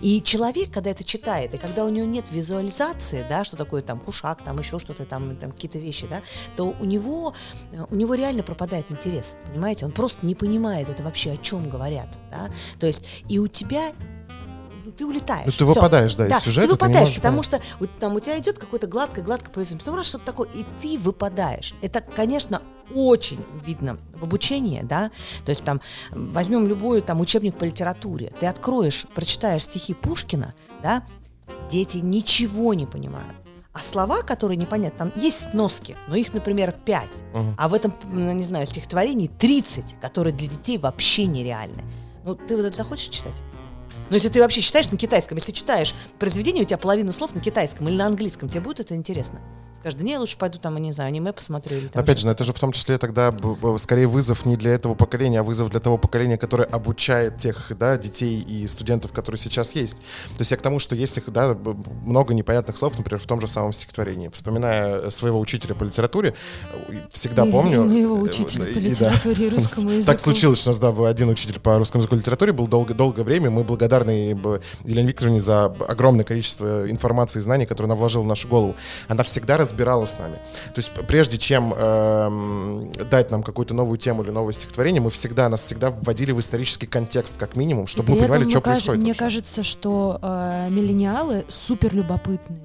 И 0.02 0.22
человек, 0.22 0.72
когда 0.72 0.92
это 0.92 1.04
читает, 1.04 1.54
и 1.54 1.58
когда 1.58 1.86
у 1.86 1.90
него 1.90 2.06
нет 2.06 2.32
визуализации, 2.32 3.26
да, 3.28 3.44
что 3.44 3.58
такое 3.58 3.82
там 3.82 4.00
кушак, 4.00 4.44
там 4.44 4.58
еще 4.60 4.80
что-то, 4.80 5.06
там, 5.06 5.36
там 5.38 5.52
какие-то 5.52 5.80
вещи, 5.80 6.08
да, 6.08 6.22
то 6.56 6.76
у 6.80 6.86
него, 6.86 7.34
э, 7.72 7.86
у 7.90 7.96
него 7.96 8.16
реально 8.16 8.44
пропадает 8.44 8.92
интерес, 8.92 9.36
понимаете? 9.48 9.86
Он 9.86 9.92
просто 9.92 10.26
не 10.26 10.36
понимает 10.36 10.90
это 10.90 11.04
вообще, 11.04 11.32
о 11.32 11.38
чем 11.38 11.70
говорят, 11.70 12.10
да. 12.32 12.50
То 12.80 12.88
есть 12.88 13.24
и 13.30 13.40
у 13.40 13.48
тебя 13.48 13.94
ты 14.98 15.06
улетаешь. 15.06 15.46
Ну, 15.46 15.52
ты 15.52 15.58
Всё. 15.58 15.68
выпадаешь, 15.68 16.16
да, 16.16 16.26
из 16.26 16.30
да, 16.30 16.40
сюжета, 16.40 16.68
ты 16.68 16.68
Ты 16.68 16.74
выпадаешь, 16.74 17.00
можешь 17.00 17.16
потому 17.16 17.44
что 17.44 17.62
вот 17.80 17.90
там 18.00 18.16
у 18.16 18.20
тебя 18.20 18.40
идет 18.40 18.58
какое-то 18.58 18.88
гладкое-гладкое 18.88 19.52
повествование, 19.52 19.86
потом 19.86 19.96
раз 19.96 20.08
что-то 20.08 20.26
такое, 20.26 20.50
и 20.50 20.66
ты 20.82 20.98
выпадаешь. 20.98 21.74
Это, 21.82 22.02
конечно, 22.02 22.62
очень 22.94 23.44
видно 23.66 23.98
в 24.14 24.24
обучении, 24.24 24.82
да, 24.84 25.10
то 25.44 25.50
есть 25.50 25.64
там 25.64 25.82
возьмем 26.12 26.68
любой 26.68 27.02
там 27.02 27.20
учебник 27.20 27.58
по 27.58 27.64
литературе, 27.64 28.32
ты 28.40 28.46
откроешь, 28.46 29.08
прочитаешь 29.16 29.64
стихи 29.64 29.94
Пушкина, 29.94 30.54
да, 30.84 31.04
дети 31.72 31.98
ничего 31.98 32.74
не 32.74 32.86
понимают. 32.86 33.36
А 33.74 33.82
слова, 33.82 34.22
которые 34.22 34.56
непонятны, 34.56 34.98
там 34.98 35.12
есть 35.18 35.52
сноски, 35.52 35.98
но 36.08 36.16
их, 36.16 36.34
например, 36.34 36.72
5. 36.86 37.10
Мгм. 37.34 37.56
А 37.58 37.68
в 37.68 37.74
этом, 37.74 37.94
не 38.14 38.44
знаю, 38.44 38.68
стихотворении 38.68 39.28
30, 39.28 40.00
которые 40.00 40.34
для 40.34 40.48
детей 40.48 40.78
вообще 40.78 41.26
нереальны. 41.26 41.84
Ну, 42.24 42.36
ты 42.36 42.56
вот 42.56 42.66
это 42.66 42.78
захочешь 42.78 43.10
читать? 43.10 43.36
Но 44.10 44.16
если 44.16 44.30
ты 44.30 44.40
вообще 44.40 44.62
читаешь 44.62 44.90
на 44.92 44.98
китайском, 44.98 45.38
если 45.38 45.52
читаешь 45.52 45.94
произведение, 46.20 46.64
у 46.64 46.68
тебя 46.68 46.78
половина 46.78 47.12
слов 47.12 47.34
на 47.34 47.42
китайском 47.42 47.90
или 47.90 47.96
на 47.96 48.06
английском, 48.06 48.50
тебе 48.50 48.62
будет 48.62 48.80
это 48.80 48.96
интересно? 48.96 49.42
Скажешь, 49.86 50.00
да 50.00 50.04
не, 50.04 50.14
я 50.14 50.20
лучше 50.20 50.36
пойду 50.36 50.58
там, 50.58 50.76
не 50.78 50.94
знаю, 50.94 51.10
аниме 51.10 51.32
посмотрю. 51.32 51.78
Или 51.78 51.88
там 51.90 52.02
Опять 52.02 52.18
же, 52.18 52.28
это 52.28 52.44
же 52.44 52.54
в 52.54 52.60
том 52.60 52.72
числе 52.72 52.98
тогда 52.98 53.32
скорее 53.78 54.08
вызов 54.08 54.44
не 54.44 54.56
для 54.56 54.72
этого 54.72 54.96
поколения, 54.96 55.42
а 55.42 55.44
вызов 55.44 55.70
для 55.70 55.80
того 55.80 56.00
поколения, 56.00 56.40
которое 56.40 56.64
обучает 56.64 57.38
тех 57.38 57.72
да, 57.78 57.96
детей 57.96 58.40
и 58.40 58.66
студентов, 58.66 59.12
которые 59.12 59.38
сейчас 59.38 59.76
есть. 59.76 59.98
То 59.98 60.40
есть 60.40 60.50
я 60.50 60.58
к 60.58 60.64
тому, 60.64 60.80
что 60.80 60.96
есть 60.96 61.18
их, 61.18 61.32
да, 61.32 61.56
много 62.04 62.34
непонятных 62.34 62.80
слов, 62.80 62.98
например, 62.98 63.22
в 63.22 63.28
том 63.28 63.40
же 63.40 63.46
самом 63.46 63.74
стихотворении. 63.74 64.32
Вспоминая 64.34 65.12
своего 65.12 65.40
учителя 65.40 65.76
по 65.76 65.84
литературе, 65.84 66.34
э, 66.90 66.94
всегда 67.12 67.46
И 67.46 67.52
помню... 67.52 67.84
моего 67.84 68.18
э, 68.18 68.22
учителя 68.22 68.66
по 68.66 68.74
да, 68.74 68.80
литературе 68.80 69.48
и 69.48 69.52
нас 69.52 69.66
русскому 69.66 69.90
Так 69.90 69.98
языку. 69.98 70.20
случилось, 70.20 70.62
что 70.62 70.70
у 70.70 70.72
нас 70.72 70.80
да, 70.80 70.92
был 70.94 71.06
один 71.06 71.30
учитель 71.30 71.60
по 71.60 71.78
русскому 71.78 72.02
языку 72.02 72.16
и 72.16 72.20
литературе, 72.22 72.54
был 72.54 72.68
долго- 72.68 72.96
долгое 72.96 73.22
время. 73.24 73.52
Мы 73.52 73.64
благодарны 73.64 74.36
Елене 74.84 75.10
Викторовне 75.10 75.42
за 75.42 75.66
огромное 75.66 76.26
количество 76.26 76.90
информации 76.90 77.38
и 77.38 77.44
знаний, 77.44 77.68
которые 77.68 77.86
она 77.92 77.96
вложила 77.96 78.24
в 78.24 78.28
нашу 78.28 78.48
голову. 78.48 78.76
Она 79.10 79.24
всегда 79.24 79.58
разбирала 79.76 80.06
с 80.06 80.18
нами. 80.18 80.36
То 80.36 80.78
есть 80.78 80.92
прежде 81.08 81.38
чем 81.38 81.74
эм, 81.74 82.92
дать 83.10 83.30
нам 83.32 83.44
какую-то 83.44 83.74
новую 83.74 83.98
тему 83.98 84.24
или 84.24 84.32
новое 84.32 84.54
стихотворение, 84.54 85.02
мы 85.02 85.10
всегда, 85.10 85.50
нас 85.50 85.62
всегда 85.62 85.92
вводили 85.92 86.32
в 86.32 86.40
исторический 86.40 86.88
контекст, 86.88 87.38
как 87.38 87.56
минимум, 87.56 87.88
чтобы 87.88 88.12
мы 88.12 88.16
При 88.16 88.24
понимали, 88.28 88.50
что 88.50 88.62
каж- 88.62 88.74
происходит. 88.76 89.02
Мне 89.02 89.12
вообще. 89.12 89.20
кажется, 89.20 89.64
что 89.64 90.20
э, 90.22 90.70
миллениалы 90.70 91.46
супер 91.50 91.94
любопытные. 91.94 92.60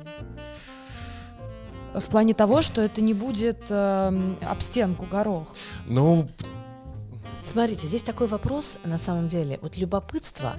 В 1.94 2.04
плане 2.08 2.34
того, 2.34 2.62
что 2.62 2.80
это 2.80 3.00
не 3.00 3.14
будет 3.14 3.58
эм, 3.68 4.38
об 4.42 4.60
стенку 4.60 5.06
горох. 5.06 5.48
Ну, 5.86 6.28
Смотрите, 7.42 7.86
здесь 7.86 8.02
такой 8.02 8.26
вопрос, 8.26 8.78
на 8.84 8.98
самом 8.98 9.26
деле. 9.26 9.58
Вот 9.62 9.78
любопытство, 9.78 10.52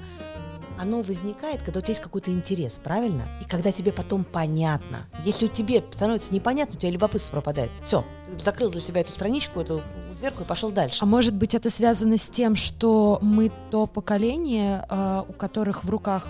оно 0.81 1.01
возникает, 1.01 1.61
когда 1.61 1.79
у 1.79 1.81
тебя 1.81 1.91
есть 1.91 2.01
какой-то 2.01 2.31
интерес, 2.31 2.79
правильно? 2.83 3.27
И 3.39 3.45
когда 3.45 3.71
тебе 3.71 3.93
потом 3.93 4.23
понятно. 4.23 5.05
Если 5.23 5.45
у 5.45 5.49
тебе 5.49 5.83
становится 5.91 6.33
непонятно, 6.33 6.75
у 6.75 6.79
тебя 6.79 6.91
любопытство 6.91 7.33
пропадает. 7.33 7.71
Все, 7.83 8.03
ты 8.25 8.39
закрыл 8.39 8.71
для 8.71 8.81
себя 8.81 9.01
эту 9.01 9.13
страничку, 9.13 9.59
эту 9.59 9.83
дверку 10.19 10.43
и 10.43 10.45
пошел 10.45 10.71
дальше. 10.71 10.99
А 11.01 11.05
может 11.05 11.35
быть, 11.35 11.53
это 11.53 11.69
связано 11.69 12.17
с 12.17 12.29
тем, 12.29 12.55
что 12.55 13.19
мы 13.21 13.51
то 13.69 13.85
поколение, 13.85 14.85
э, 14.89 15.23
у 15.27 15.33
которых 15.33 15.83
в 15.83 15.89
руках 15.89 16.27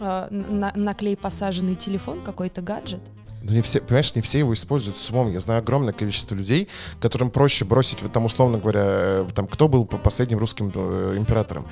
э, 0.00 0.28
на, 0.30 0.72
на 0.74 0.94
клей 0.94 1.16
посаженный 1.16 1.74
телефон, 1.74 2.22
какой-то 2.22 2.62
гаджет, 2.62 3.02
Но 3.42 3.52
не 3.52 3.62
все, 3.62 3.80
понимаешь, 3.80 4.14
не 4.14 4.22
все 4.22 4.38
его 4.38 4.54
используют 4.54 4.98
с 4.98 5.10
умом. 5.10 5.30
Я 5.32 5.40
знаю 5.40 5.58
огромное 5.60 5.92
количество 5.92 6.34
людей, 6.34 6.68
которым 7.00 7.30
проще 7.30 7.64
бросить, 7.64 8.02
вот 8.02 8.12
там, 8.12 8.24
условно 8.24 8.58
говоря, 8.58 8.82
э, 8.84 9.28
там, 9.34 9.46
кто 9.46 9.68
был 9.68 9.84
по- 9.86 9.98
последним 9.98 10.38
русским 10.38 10.70
э, 10.74 11.14
императором. 11.16 11.66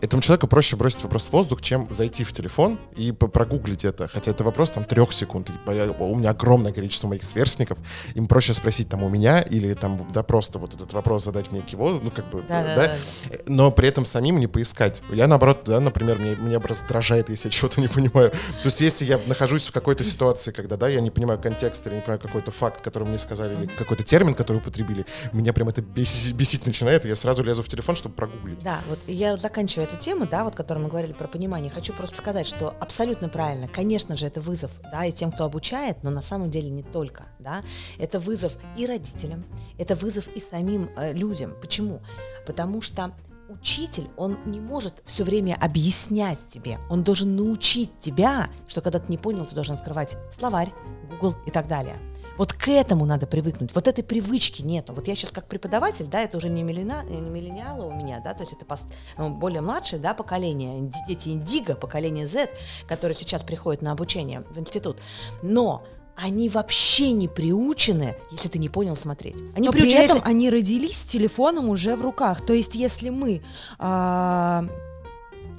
Этому 0.00 0.22
человеку 0.22 0.46
проще 0.46 0.76
бросить 0.76 1.02
вопрос 1.02 1.28
в 1.28 1.32
воздух, 1.32 1.62
чем 1.62 1.86
зайти 1.90 2.24
в 2.24 2.32
телефон 2.32 2.78
и 2.96 3.12
прогуглить 3.12 3.84
это. 3.84 4.08
Хотя 4.08 4.30
это 4.30 4.44
вопрос 4.44 4.70
там 4.70 4.84
трех 4.84 5.12
секунд. 5.12 5.50
Я- 5.66 5.90
у 5.90 6.14
меня 6.16 6.30
огромное 6.30 6.72
количество 6.72 7.08
моих 7.08 7.22
сверстников. 7.24 7.78
Им 8.14 8.26
проще 8.26 8.52
спросить 8.54 8.88
там 8.88 9.02
у 9.02 9.08
меня 9.08 9.40
или 9.40 9.74
там, 9.74 10.06
да, 10.12 10.22
просто 10.22 10.58
вот 10.58 10.74
этот 10.74 10.92
вопрос 10.92 11.24
задать 11.24 11.48
в 11.48 11.52
некий 11.52 11.76
воздух, 11.76 12.02
ну, 12.04 12.10
как 12.10 12.30
бы, 12.30 12.42
Да, 12.48 12.62
да, 12.62 12.76
да, 12.76 12.86
да, 12.86 12.96
Э, 13.30 13.38
но 13.46 13.70
при 13.70 13.88
этом 13.88 14.04
самим 14.04 14.38
не 14.38 14.46
поискать. 14.46 15.02
Я, 15.12 15.26
наоборот, 15.26 15.62
да, 15.66 15.80
например, 15.80 16.18
мне, 16.18 16.36
меня 16.36 16.60
раздражает, 16.60 17.28
если 17.30 17.48
я 17.48 17.52
чего-то 17.52 17.80
не 17.80 17.88
понимаю. 17.88 18.30
То 18.30 18.66
есть, 18.66 18.80
если 18.80 19.04
я 19.04 19.20
нахожусь 19.26 19.66
в 19.66 19.72
какой-то 19.72 20.04
ситуации, 20.04 20.52
когда, 20.52 20.76
да, 20.76 20.88
я 20.88 21.00
не 21.00 21.10
понимаю 21.16 21.40
контекст 21.40 21.86
или 21.86 21.94
не 21.94 22.00
понимаю 22.00 22.20
какой-то 22.20 22.50
факт, 22.50 22.82
который 22.82 23.08
мне 23.08 23.18
сказали, 23.18 23.54
или 23.54 23.66
какой-то 23.66 24.04
термин, 24.04 24.34
который 24.34 24.58
употребили, 24.58 25.06
меня 25.32 25.52
прям 25.52 25.68
это 25.68 25.82
бесить, 25.82 26.34
бесить 26.34 26.66
начинает, 26.66 27.04
и 27.06 27.08
я 27.08 27.16
сразу 27.16 27.42
лезу 27.42 27.62
в 27.62 27.68
телефон, 27.68 27.96
чтобы 27.96 28.14
прогуглить. 28.14 28.58
Да, 28.60 28.80
вот 28.88 28.98
я 29.06 29.36
заканчиваю 29.36 29.88
эту 29.88 29.96
тему, 29.96 30.26
да, 30.26 30.44
вот, 30.44 30.54
которую 30.54 30.84
мы 30.84 30.90
говорили 30.90 31.12
про 31.12 31.26
понимание. 31.26 31.72
Хочу 31.72 31.92
просто 31.92 32.18
сказать, 32.18 32.46
что 32.46 32.74
абсолютно 32.80 33.28
правильно. 33.28 33.66
Конечно 33.66 34.16
же, 34.16 34.26
это 34.26 34.40
вызов, 34.40 34.70
да, 34.92 35.06
и 35.06 35.12
тем, 35.12 35.32
кто 35.32 35.44
обучает, 35.44 36.02
но 36.02 36.10
на 36.10 36.22
самом 36.22 36.50
деле 36.50 36.68
не 36.68 36.82
только, 36.82 37.24
да. 37.38 37.62
Это 37.98 38.18
вызов 38.18 38.52
и 38.76 38.86
родителям, 38.86 39.44
это 39.78 39.94
вызов 39.94 40.28
и 40.28 40.40
самим 40.40 40.90
э, 40.96 41.12
людям. 41.12 41.54
Почему? 41.60 42.02
Потому 42.46 42.82
что 42.82 43.12
учитель, 43.48 44.08
он 44.16 44.38
не 44.46 44.60
может 44.60 45.02
все 45.04 45.24
время 45.24 45.56
объяснять 45.60 46.38
тебе. 46.48 46.78
Он 46.90 47.02
должен 47.02 47.36
научить 47.36 47.98
тебя, 48.00 48.48
что 48.66 48.80
когда 48.80 48.98
ты 48.98 49.10
не 49.10 49.18
понял, 49.18 49.46
ты 49.46 49.54
должен 49.54 49.76
открывать 49.76 50.16
словарь, 50.32 50.72
Google 51.08 51.34
и 51.46 51.50
так 51.50 51.68
далее. 51.68 51.98
Вот 52.36 52.52
к 52.52 52.68
этому 52.68 53.06
надо 53.06 53.26
привыкнуть. 53.26 53.74
Вот 53.74 53.88
этой 53.88 54.04
привычки 54.04 54.60
нету. 54.60 54.92
Вот 54.92 55.08
я 55.08 55.14
сейчас 55.14 55.30
как 55.30 55.48
преподаватель, 55.48 56.06
да, 56.06 56.20
это 56.20 56.36
уже 56.36 56.50
не, 56.50 56.62
миллина, 56.62 57.02
не 57.04 57.20
миллениалы 57.20 57.86
у 57.86 57.94
меня, 57.94 58.20
да, 58.20 58.34
то 58.34 58.42
есть 58.42 58.52
это 58.52 58.66
пос- 58.66 58.84
ну, 59.16 59.30
более 59.30 59.62
младшее, 59.62 60.00
да, 60.00 60.12
поколение, 60.12 60.92
дети 61.08 61.30
Индиго, 61.30 61.74
поколение 61.74 62.26
Z, 62.26 62.50
которые 62.86 63.16
сейчас 63.16 63.42
приходят 63.42 63.80
на 63.80 63.92
обучение 63.92 64.42
в 64.50 64.58
институт. 64.58 64.98
Но 65.42 65.84
они 66.16 66.48
вообще 66.48 67.12
не 67.12 67.28
приучены, 67.28 68.16
если 68.30 68.48
ты 68.48 68.58
не 68.58 68.68
понял 68.68 68.96
смотреть. 68.96 69.36
Они 69.54 69.66
Но 69.66 69.72
при 69.72 69.92
этом 69.92 70.20
они 70.24 70.50
родились 70.50 70.96
с 70.96 71.04
телефоном 71.04 71.68
уже 71.68 71.94
в 71.94 72.02
руках. 72.02 72.44
То 72.44 72.54
есть, 72.54 72.74
если 72.74 73.10
мы, 73.10 73.42
а, 73.78 74.64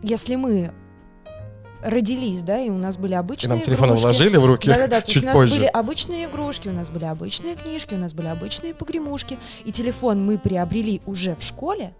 если 0.01 0.35
мы 0.35 0.73
родились, 1.83 2.41
да, 2.41 2.59
и 2.59 2.69
у 2.69 2.77
нас 2.77 2.97
были 2.97 3.13
И 3.13 3.15
обычные 3.15 3.55
нам 3.55 3.61
телефон 3.61 3.89
игрушки, 3.89 4.03
вложили 4.03 4.37
в 4.37 4.45
руки 4.45 4.67
Да-да-да, 4.67 5.01
то 5.01 5.05
есть 5.07 5.13
чуть 5.13 5.23
у 5.23 5.25
нас 5.27 5.35
позже. 5.35 5.55
были 5.55 5.65
обычные 5.65 6.25
игрушки, 6.25 6.69
у 6.69 6.73
нас 6.73 6.89
были 6.89 7.05
обычные 7.05 7.55
книжки, 7.55 7.93
у 7.93 7.97
нас 7.97 8.13
были 8.15 8.27
обычные 8.27 8.73
погремушки, 8.73 9.37
и 9.63 9.71
телефон 9.71 10.25
мы 10.25 10.39
приобрели 10.39 11.01
уже 11.05 11.35
в 11.35 11.43
школе, 11.43 11.93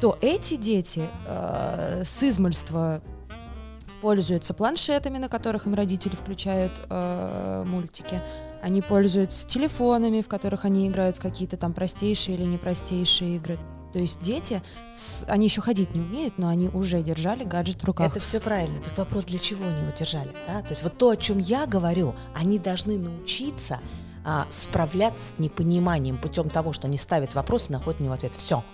то 0.00 0.18
эти 0.20 0.56
дети 0.56 1.04
э, 1.26 2.02
с 2.04 2.22
измольства 2.24 3.02
пользуются 4.04 4.52
планшетами, 4.52 5.16
на 5.16 5.30
которых 5.30 5.66
им 5.66 5.72
родители 5.72 6.14
включают 6.14 6.82
э, 6.90 7.64
мультики. 7.64 8.20
Они 8.62 8.82
пользуются 8.82 9.46
телефонами, 9.46 10.20
в 10.20 10.28
которых 10.28 10.66
они 10.66 10.86
играют 10.88 11.16
в 11.16 11.20
какие-то 11.20 11.56
там 11.56 11.72
простейшие 11.72 12.36
или 12.36 12.44
непростейшие 12.44 13.36
игры. 13.36 13.58
То 13.94 13.98
есть 13.98 14.20
дети, 14.20 14.62
они 15.26 15.46
еще 15.46 15.62
ходить 15.62 15.94
не 15.94 16.02
умеют, 16.02 16.36
но 16.36 16.48
они 16.48 16.68
уже 16.68 17.02
держали 17.02 17.44
гаджет 17.44 17.80
в 17.80 17.86
руках. 17.86 18.10
Это 18.10 18.20
все 18.20 18.40
правильно. 18.40 18.82
Так 18.82 18.98
вопрос, 18.98 19.24
для 19.24 19.38
чего 19.38 19.64
они 19.66 19.80
его 19.80 19.92
держали? 19.98 20.34
Да? 20.46 20.60
То 20.60 20.72
есть 20.72 20.82
вот 20.82 20.98
то, 20.98 21.08
о 21.08 21.16
чем 21.16 21.38
я 21.38 21.64
говорю, 21.64 22.14
они 22.34 22.58
должны 22.58 22.98
научиться 22.98 23.80
а, 24.22 24.46
справляться 24.50 25.34
с 25.34 25.38
непониманием 25.38 26.18
путем 26.18 26.50
того, 26.50 26.74
что 26.74 26.88
они 26.88 26.98
ставят 26.98 27.34
вопрос 27.34 27.70
и 27.70 27.72
находят 27.72 28.00
на 28.00 28.04
него 28.04 28.14
ответ. 28.14 28.34
Все. 28.34 28.64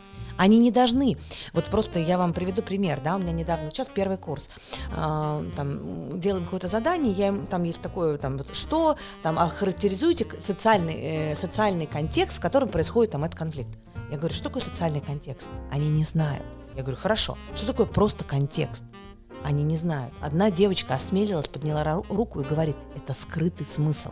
Они 0.41 0.57
не 0.59 0.71
должны. 0.71 1.19
Вот 1.53 1.67
просто 1.67 1.99
я 1.99 2.17
вам 2.17 2.33
приведу 2.33 2.63
пример, 2.63 3.03
да, 3.05 3.17
у 3.17 3.19
меня 3.19 3.33
недавно, 3.33 3.71
сейчас 3.71 3.91
первый 3.95 4.17
курс, 4.17 4.49
а, 4.97 5.45
там, 5.55 6.19
делаем 6.19 6.45
какое-то 6.47 6.67
задание, 6.67 7.13
я 7.13 7.29
им, 7.29 7.47
там 7.47 7.63
есть 7.65 7.83
такое, 7.83 8.17
там, 8.17 8.39
вот, 8.39 8.57
что, 8.57 8.97
там, 9.23 9.39
охарактеризуйте 9.39 10.25
к- 10.25 10.41
социальный, 10.43 10.95
э, 10.95 11.35
социальный 11.35 11.85
контекст, 11.85 12.39
в 12.39 12.41
котором 12.41 12.71
происходит 12.71 13.13
там 13.13 13.25
этот 13.25 13.39
конфликт. 13.39 13.69
Я 14.11 14.17
говорю, 14.17 14.35
что 14.35 14.45
такое 14.45 14.63
социальный 14.63 15.03
контекст? 15.03 15.51
Они 15.71 15.91
не 15.91 16.05
знают. 16.05 16.47
Я 16.75 16.85
говорю, 16.85 16.97
хорошо, 16.99 17.37
что 17.55 17.67
такое 17.67 17.85
просто 17.85 18.25
контекст? 18.25 18.83
Они 19.45 19.63
не 19.63 19.77
знают. 19.77 20.15
Одна 20.23 20.51
девочка 20.51 20.95
осмелилась, 20.95 21.49
подняла 21.49 21.85
ру- 21.85 22.07
руку 22.09 22.41
и 22.41 22.45
говорит, 22.45 22.77
это 22.97 23.13
скрытый 23.13 23.67
смысл. 23.67 24.09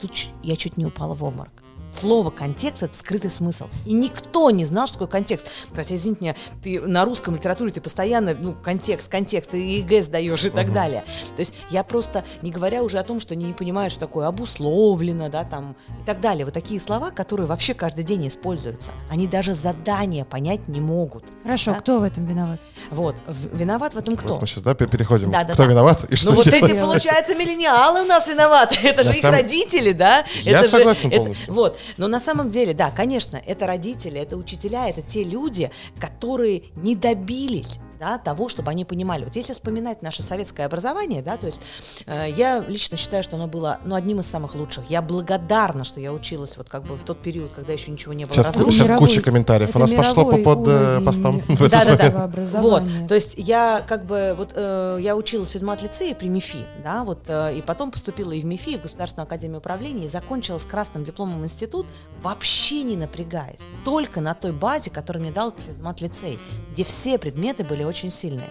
Тут 0.00 0.12
я 0.44 0.54
чуть 0.54 0.76
не 0.76 0.86
упала 0.86 1.14
в 1.14 1.24
обморок. 1.24 1.63
Слово 1.94 2.30
контекст 2.30 2.82
это 2.82 2.96
скрытый 2.96 3.30
смысл. 3.30 3.68
И 3.86 3.92
никто 3.92 4.50
не 4.50 4.64
знал, 4.64 4.86
что 4.86 4.94
такое 4.94 5.08
контекст. 5.08 5.46
То 5.72 5.80
есть, 5.80 5.92
извините 5.92 6.20
меня, 6.20 6.36
ты 6.62 6.80
на 6.80 7.04
русском 7.04 7.34
литературе 7.34 7.70
ты 7.72 7.80
постоянно, 7.80 8.34
ну, 8.34 8.52
контекст, 8.52 9.10
контекст, 9.10 9.50
ты 9.52 9.58
ЕГЭ 9.58 10.02
сдаешь 10.02 10.44
и 10.44 10.50
так 10.50 10.72
далее. 10.72 11.04
То 11.36 11.40
есть 11.40 11.54
я 11.70 11.84
просто, 11.84 12.24
не 12.42 12.50
говоря 12.50 12.82
уже 12.82 12.98
о 12.98 13.04
том, 13.04 13.20
что 13.20 13.34
они 13.34 13.44
не 13.44 13.52
понимают, 13.52 13.92
что 13.92 14.00
такое 14.00 14.26
обусловлено, 14.26 15.28
да, 15.28 15.44
там, 15.44 15.76
и 16.02 16.04
так 16.04 16.20
далее. 16.20 16.44
Вот 16.44 16.54
такие 16.54 16.80
слова, 16.80 17.10
которые 17.10 17.46
вообще 17.46 17.74
каждый 17.74 18.04
день 18.04 18.26
используются. 18.26 18.90
Они 19.08 19.28
даже 19.28 19.54
задания 19.54 20.24
понять 20.24 20.66
не 20.68 20.80
могут. 20.80 21.24
Хорошо, 21.42 21.72
да? 21.72 21.80
кто 21.80 22.00
в 22.00 22.02
этом 22.02 22.26
виноват? 22.26 22.60
Вот. 22.90 23.16
Виноват 23.52 23.94
в 23.94 23.98
этом 23.98 24.16
кто? 24.16 24.34
Вот 24.34 24.40
мы 24.42 24.46
сейчас, 24.46 24.62
да, 24.62 24.74
пе- 24.74 24.86
переходим. 24.86 25.30
Да, 25.30 25.44
да, 25.44 25.54
Кто 25.54 25.64
да. 25.64 25.70
виноват 25.70 26.04
и 26.10 26.16
что 26.16 26.30
ну 26.30 26.36
вот 26.36 26.44
делать? 26.44 26.70
эти, 26.70 26.80
получается, 26.80 27.34
миллениалы 27.34 28.02
у 28.02 28.06
нас 28.06 28.26
виноваты. 28.28 28.76
Это 28.82 29.02
же 29.02 29.10
На 29.10 29.14
их 29.14 29.24
родители, 29.24 29.92
да? 29.92 30.24
Я 30.42 30.58
Это 30.58 30.64
же- 30.64 30.70
согласен 30.70 31.08
это- 31.08 31.16
полностью. 31.18 31.54
Вот. 31.54 31.78
Но 31.96 32.08
на 32.08 32.20
самом 32.20 32.50
деле, 32.50 32.74
да, 32.74 32.90
конечно, 32.90 33.40
это 33.44 33.66
родители, 33.66 34.20
это 34.20 34.36
учителя, 34.36 34.88
это 34.88 35.02
те 35.02 35.24
люди, 35.24 35.70
которые 35.98 36.64
не 36.76 36.96
добились 36.96 37.78
да, 37.98 38.18
того, 38.18 38.48
чтобы 38.48 38.70
они 38.70 38.84
понимали. 38.84 39.24
Вот 39.24 39.36
если 39.36 39.52
вспоминать 39.52 40.02
наше 40.02 40.22
советское 40.22 40.64
образование, 40.64 41.22
да, 41.22 41.36
то 41.36 41.46
есть 41.46 41.60
э, 42.06 42.30
я 42.36 42.60
лично 42.60 42.96
считаю, 42.96 43.22
что 43.22 43.36
оно 43.36 43.46
было 43.46 43.78
ну, 43.84 43.94
одним 43.94 44.20
из 44.20 44.26
самых 44.26 44.54
лучших. 44.54 44.90
Я 44.90 45.02
благодарна, 45.02 45.84
что 45.84 46.00
я 46.00 46.12
училась 46.12 46.56
вот 46.56 46.68
как 46.68 46.84
бы 46.84 46.94
в 46.96 47.02
тот 47.04 47.20
период, 47.20 47.52
когда 47.52 47.72
еще 47.72 47.90
ничего 47.90 48.12
не 48.12 48.24
было 48.24 48.34
Сейчас, 48.34 48.48
разрушено. 48.48 48.72
сейчас 48.72 48.88
Мировой- 48.88 49.08
куча 49.08 49.22
комментариев. 49.22 49.68
это 49.70 49.78
У 49.78 49.80
нас 49.80 49.92
пошло 49.92 50.24
по 50.24 50.36
под 50.38 50.58
э, 50.68 50.96
уровень 50.96 51.04
постам. 51.04 51.32
момент. 51.48 51.60
высокого 51.60 52.24
образования. 52.24 53.00
Вот, 53.00 53.08
то 53.08 53.14
есть 53.14 53.34
я 53.36 53.84
как 53.86 54.06
бы 54.06 54.34
вот 54.36 54.52
э, 54.54 54.98
я 55.00 55.16
училась 55.16 55.48
в 55.48 55.52
физмат-лицее 55.52 56.14
при 56.14 56.28
МИФИ, 56.28 56.66
да, 56.82 57.04
вот 57.04 57.28
и 57.28 57.62
потом 57.66 57.90
поступила 57.90 58.32
и 58.32 58.40
в 58.40 58.44
МИФИ, 58.44 58.70
и 58.70 58.78
в 58.78 58.82
Государственную 58.82 59.26
академию 59.26 59.58
управления, 59.58 60.06
и 60.06 60.08
закончила 60.08 60.58
с 60.58 60.64
красным 60.64 61.04
дипломом 61.04 61.44
институт, 61.44 61.86
вообще 62.22 62.82
не 62.82 62.96
напрягаясь, 62.96 63.60
только 63.84 64.20
на 64.20 64.34
той 64.34 64.52
базе, 64.52 64.90
которую 64.90 65.22
мне 65.24 65.32
дал 65.32 65.52
физмат-лицей, 65.56 66.38
где 66.74 66.84
все 66.84 67.18
предметы 67.18 67.64
были 67.64 67.84
очень 67.84 68.10
сильные. 68.10 68.50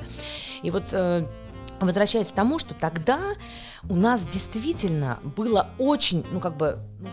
И 0.63 0.72
вот 0.72 0.86
э, 0.94 1.27
возвращаясь 1.80 2.32
к 2.32 2.36
тому, 2.36 2.58
что 2.58 2.74
тогда 2.74 3.20
у 3.89 3.96
нас 3.96 4.25
действительно 4.25 5.20
было 5.36 5.70
очень, 5.77 6.25
ну 6.32 6.39
как 6.39 6.58
бы 6.58 6.80
ну, 7.00 7.10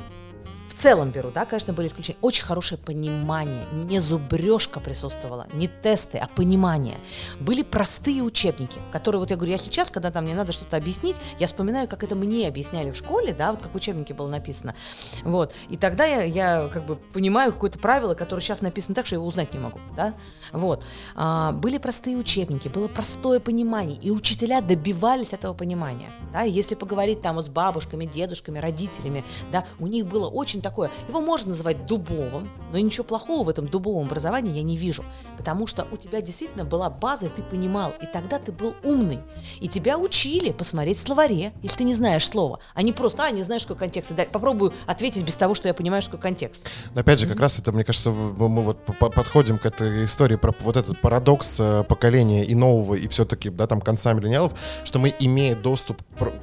целом 0.81 1.11
беру, 1.11 1.31
да, 1.31 1.45
конечно, 1.45 1.73
были 1.73 1.89
исключения, 1.89 2.19
очень 2.23 2.45
хорошее 2.45 2.81
понимание, 2.81 3.67
не 3.73 4.01
зубрежка 4.01 4.81
присутствовала, 4.81 5.47
не 5.53 5.69
тесты, 5.69 6.19
а 6.19 6.27
понимание. 6.27 6.99
Были 7.39 7.63
простые 7.63 8.23
учебники, 8.23 8.79
которые, 8.91 9.21
вот 9.21 9.31
я 9.31 9.37
говорю, 9.37 9.53
я 9.53 9.59
сейчас, 9.59 9.91
когда 9.91 10.11
там 10.11 10.25
мне 10.25 10.35
надо 10.35 10.53
что-то 10.53 10.77
объяснить, 10.77 11.17
я 11.39 11.47
вспоминаю, 11.47 11.87
как 11.89 12.03
это 12.03 12.15
мне 12.15 12.49
объясняли 12.49 12.91
в 12.91 12.97
школе, 12.97 13.35
да, 13.35 13.53
вот 13.53 13.63
как 13.63 13.73
в 13.73 13.77
учебнике 13.77 14.15
было 14.15 14.29
написано, 14.29 14.75
вот, 15.23 15.55
и 15.69 15.77
тогда 15.77 16.05
я, 16.05 16.23
я 16.23 16.69
как 16.69 16.87
бы 16.87 16.97
понимаю 16.97 17.53
какое-то 17.53 17.79
правило, 17.79 18.15
которое 18.15 18.41
сейчас 18.41 18.63
написано 18.63 18.95
так, 18.95 19.07
что 19.07 19.17
я 19.17 19.19
его 19.19 19.27
узнать 19.27 19.53
не 19.53 19.59
могу, 19.59 19.81
да, 19.97 20.15
вот. 20.53 20.85
А, 21.15 21.53
были 21.53 21.79
простые 21.79 22.17
учебники, 22.17 22.69
было 22.69 22.89
простое 22.89 23.39
понимание, 23.41 23.99
и 23.99 24.11
учителя 24.11 24.61
добивались 24.63 25.33
этого 25.33 25.53
понимания, 25.53 26.11
да, 26.33 26.43
если 26.43 26.75
поговорить 26.75 27.21
там 27.21 27.37
вот 27.37 27.47
с 27.47 27.49
бабушками, 27.49 28.07
дедушками, 28.07 28.59
родителями, 28.59 29.25
да, 29.53 29.67
у 29.79 29.87
них 29.87 30.07
было 30.07 30.29
очень 30.29 30.63
такое, 30.63 30.70
его 30.79 31.21
можно 31.21 31.51
называть 31.51 31.87
дубовым, 31.87 32.51
но 32.73 32.79
ничего 32.79 33.05
плохого 33.05 33.45
в 33.45 33.49
этом 33.49 33.69
дубовом 33.69 34.07
образовании 34.07 34.55
я 34.57 34.63
не 34.63 34.77
вижу, 34.77 35.05
потому 35.37 35.67
что 35.67 35.87
у 35.91 35.97
тебя 35.97 36.21
действительно 36.21 36.65
была 36.65 36.91
база, 36.91 37.27
и 37.27 37.29
ты 37.29 37.43
понимал, 37.43 37.93
и 38.01 38.07
тогда 38.07 38.39
ты 38.39 38.53
был 38.53 38.75
умный, 38.83 39.21
и 39.61 39.69
тебя 39.69 39.99
учили 39.99 40.53
посмотреть 40.53 40.99
в 40.99 41.07
словаре, 41.07 41.53
если 41.63 41.79
ты 41.79 41.85
не 41.85 41.95
знаешь 41.95 42.27
слова, 42.27 42.61
а 42.75 42.83
не 42.83 42.93
просто, 42.93 43.25
а, 43.25 43.31
не 43.31 43.43
знаешь, 43.43 43.63
какой 43.63 43.77
контекст, 43.77 44.13
да, 44.15 44.25
попробую 44.25 44.73
ответить 44.87 45.25
без 45.25 45.37
того, 45.37 45.55
что 45.55 45.69
я 45.69 45.75
понимаю, 45.75 46.03
что 46.03 46.13
такое 46.13 46.23
контекст. 46.23 46.69
Но 46.95 47.01
опять 47.01 47.19
же, 47.19 47.27
как 47.27 47.41
раз 47.41 47.59
это, 47.59 47.73
мне 47.73 47.85
кажется, 47.85 48.11
мы 48.11 48.49
мы 48.49 48.63
вот 48.63 48.85
по- 48.85 48.93
по- 48.93 49.11
подходим 49.11 49.59
к 49.59 49.67
этой 49.67 50.05
истории 50.05 50.37
про 50.37 50.55
вот 50.61 50.77
этот 50.77 51.01
парадокс 51.01 51.59
э, 51.61 51.85
поколения 51.85 52.45
и 52.45 52.55
нового, 52.55 52.95
и 52.95 53.09
все-таки, 53.09 53.49
да, 53.49 53.67
там, 53.67 53.81
конца 53.81 54.13
миллениалов, 54.13 54.53
что 54.85 54.99
мы, 54.99 55.15
имея 55.19 55.55
доступ 55.55 56.03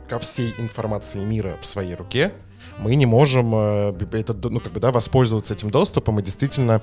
ко 0.09 0.19
всей 0.19 0.53
информации 0.57 1.19
мира 1.23 1.57
в 1.61 1.65
своей 1.65 1.95
руке, 1.95 2.33
мы 2.79 2.95
не 2.95 3.05
можем 3.05 3.53
э, 3.55 3.93
это, 4.13 4.33
ну, 4.49 4.59
как 4.59 4.71
бы, 4.71 4.79
да, 4.79 4.91
воспользоваться 4.91 5.53
этим 5.53 5.69
доступом 5.69 6.19
и 6.19 6.23
действительно 6.23 6.81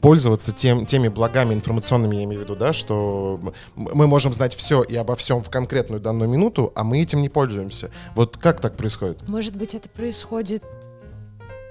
пользоваться 0.00 0.52
тем, 0.52 0.86
теми 0.86 1.08
благами 1.08 1.54
информационными, 1.54 2.16
я 2.16 2.24
имею 2.24 2.40
в 2.40 2.44
виду, 2.44 2.56
да, 2.56 2.72
что 2.72 3.40
мы 3.76 4.06
можем 4.06 4.32
знать 4.32 4.54
все 4.54 4.82
и 4.82 4.96
обо 4.96 5.16
всем 5.16 5.42
в 5.42 5.50
конкретную 5.50 6.00
данную 6.00 6.28
минуту, 6.28 6.72
а 6.74 6.84
мы 6.84 7.00
этим 7.00 7.22
не 7.22 7.28
пользуемся. 7.28 7.90
Вот 8.14 8.36
как 8.36 8.60
так 8.60 8.76
происходит? 8.76 9.26
Может 9.28 9.56
быть, 9.56 9.74
это 9.74 9.88
происходит 9.88 10.62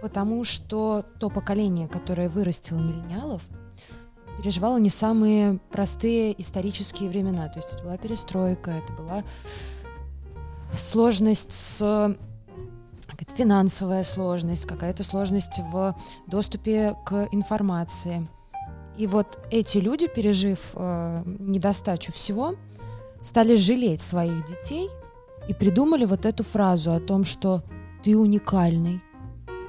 потому, 0.02 0.44
что 0.44 1.06
то 1.20 1.30
поколение, 1.30 1.88
которое 1.88 2.30
вырастило 2.30 2.78
миллениалов, 2.78 3.42
переживало 4.38 4.78
не 4.78 4.90
самые 4.90 5.60
простые 5.72 6.40
исторические 6.42 7.10
времена. 7.10 7.50
То 7.50 7.60
есть 7.60 7.74
это 7.74 7.84
была 7.84 7.98
перестройка, 7.98 8.72
это 8.72 8.94
была 8.94 9.24
сложность 10.78 11.52
с 11.52 12.16
какая-то 13.20 13.36
финансовая 13.36 14.04
сложность, 14.04 14.66
какая-то 14.66 15.04
сложность 15.04 15.60
в 15.72 15.94
доступе 16.28 16.96
к 17.06 17.28
информации. 17.32 18.28
И 18.98 19.08
вот 19.08 19.40
эти 19.52 19.78
люди, 19.78 20.08
пережив 20.08 20.60
э, 20.74 21.24
недостачу 21.26 22.14
всего, 22.14 22.56
стали 23.22 23.56
жалеть 23.56 24.02
своих 24.02 24.46
детей 24.46 24.90
и 25.50 25.54
придумали 25.54 26.06
вот 26.06 26.26
эту 26.26 26.44
фразу 26.44 26.94
о 26.94 27.00
том, 27.02 27.26
что 27.26 27.62
ты 28.04 28.18
уникальный, 28.18 29.02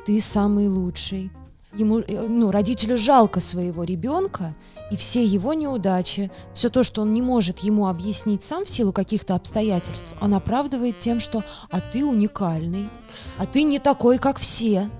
ты 0.07 0.21
самый 0.21 0.69
лучший. 0.69 1.33
Ему, 1.75 1.99
э, 1.99 2.27
ну, 2.29 2.53
родителю 2.53 2.99
жалко 2.99 3.41
своего 3.41 3.83
ребенка, 3.83 4.55
и 4.91 4.97
все 4.97 5.25
его 5.25 5.55
неудачи, 5.55 6.31
все 6.53 6.69
то, 6.69 6.83
что 6.83 7.03
он 7.03 7.13
не 7.13 7.23
может 7.23 7.61
ему 7.61 7.89
объяснить 7.89 8.43
сам 8.43 8.65
в 8.65 8.71
силу 8.71 8.93
каких-то 8.93 9.35
обстоятельств, 9.35 10.09
он 10.21 10.35
оправдывает 10.35 10.99
тем, 10.99 11.21
что 11.21 11.45
«а 11.71 11.81
ты 11.81 12.05
уникальный, 12.05 12.89
а 13.39 13.47
ты 13.47 13.63
не 13.63 13.79
такой, 13.79 14.19
как 14.19 14.39
все». 14.39 14.91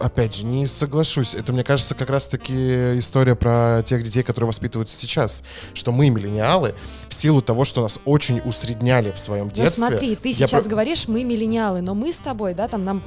Опять 0.00 0.34
же, 0.34 0.46
не 0.46 0.66
соглашусь. 0.66 1.34
Это, 1.34 1.52
мне 1.52 1.62
кажется, 1.62 1.94
как 1.94 2.08
раз-таки 2.08 2.98
история 2.98 3.34
про 3.34 3.82
тех 3.84 4.02
детей, 4.02 4.22
которые 4.22 4.48
воспитываются 4.48 4.98
сейчас. 4.98 5.42
Что 5.74 5.92
мы, 5.92 6.08
миллениалы, 6.08 6.74
в 7.10 7.14
силу 7.14 7.42
того, 7.42 7.66
что 7.66 7.82
нас 7.82 8.00
очень 8.06 8.40
усредняли 8.40 9.12
в 9.12 9.18
своем 9.18 9.48
ну, 9.48 9.52
детстве... 9.52 9.84
Ну 9.84 9.90
смотри, 9.90 10.16
ты 10.16 10.32
сейчас 10.32 10.62
про... 10.62 10.70
говоришь, 10.70 11.06
мы 11.06 11.22
миллениалы, 11.22 11.82
но 11.82 11.94
мы 11.94 12.14
с 12.14 12.16
тобой, 12.16 12.54
да, 12.54 12.66
там 12.66 12.82
нам 12.82 13.02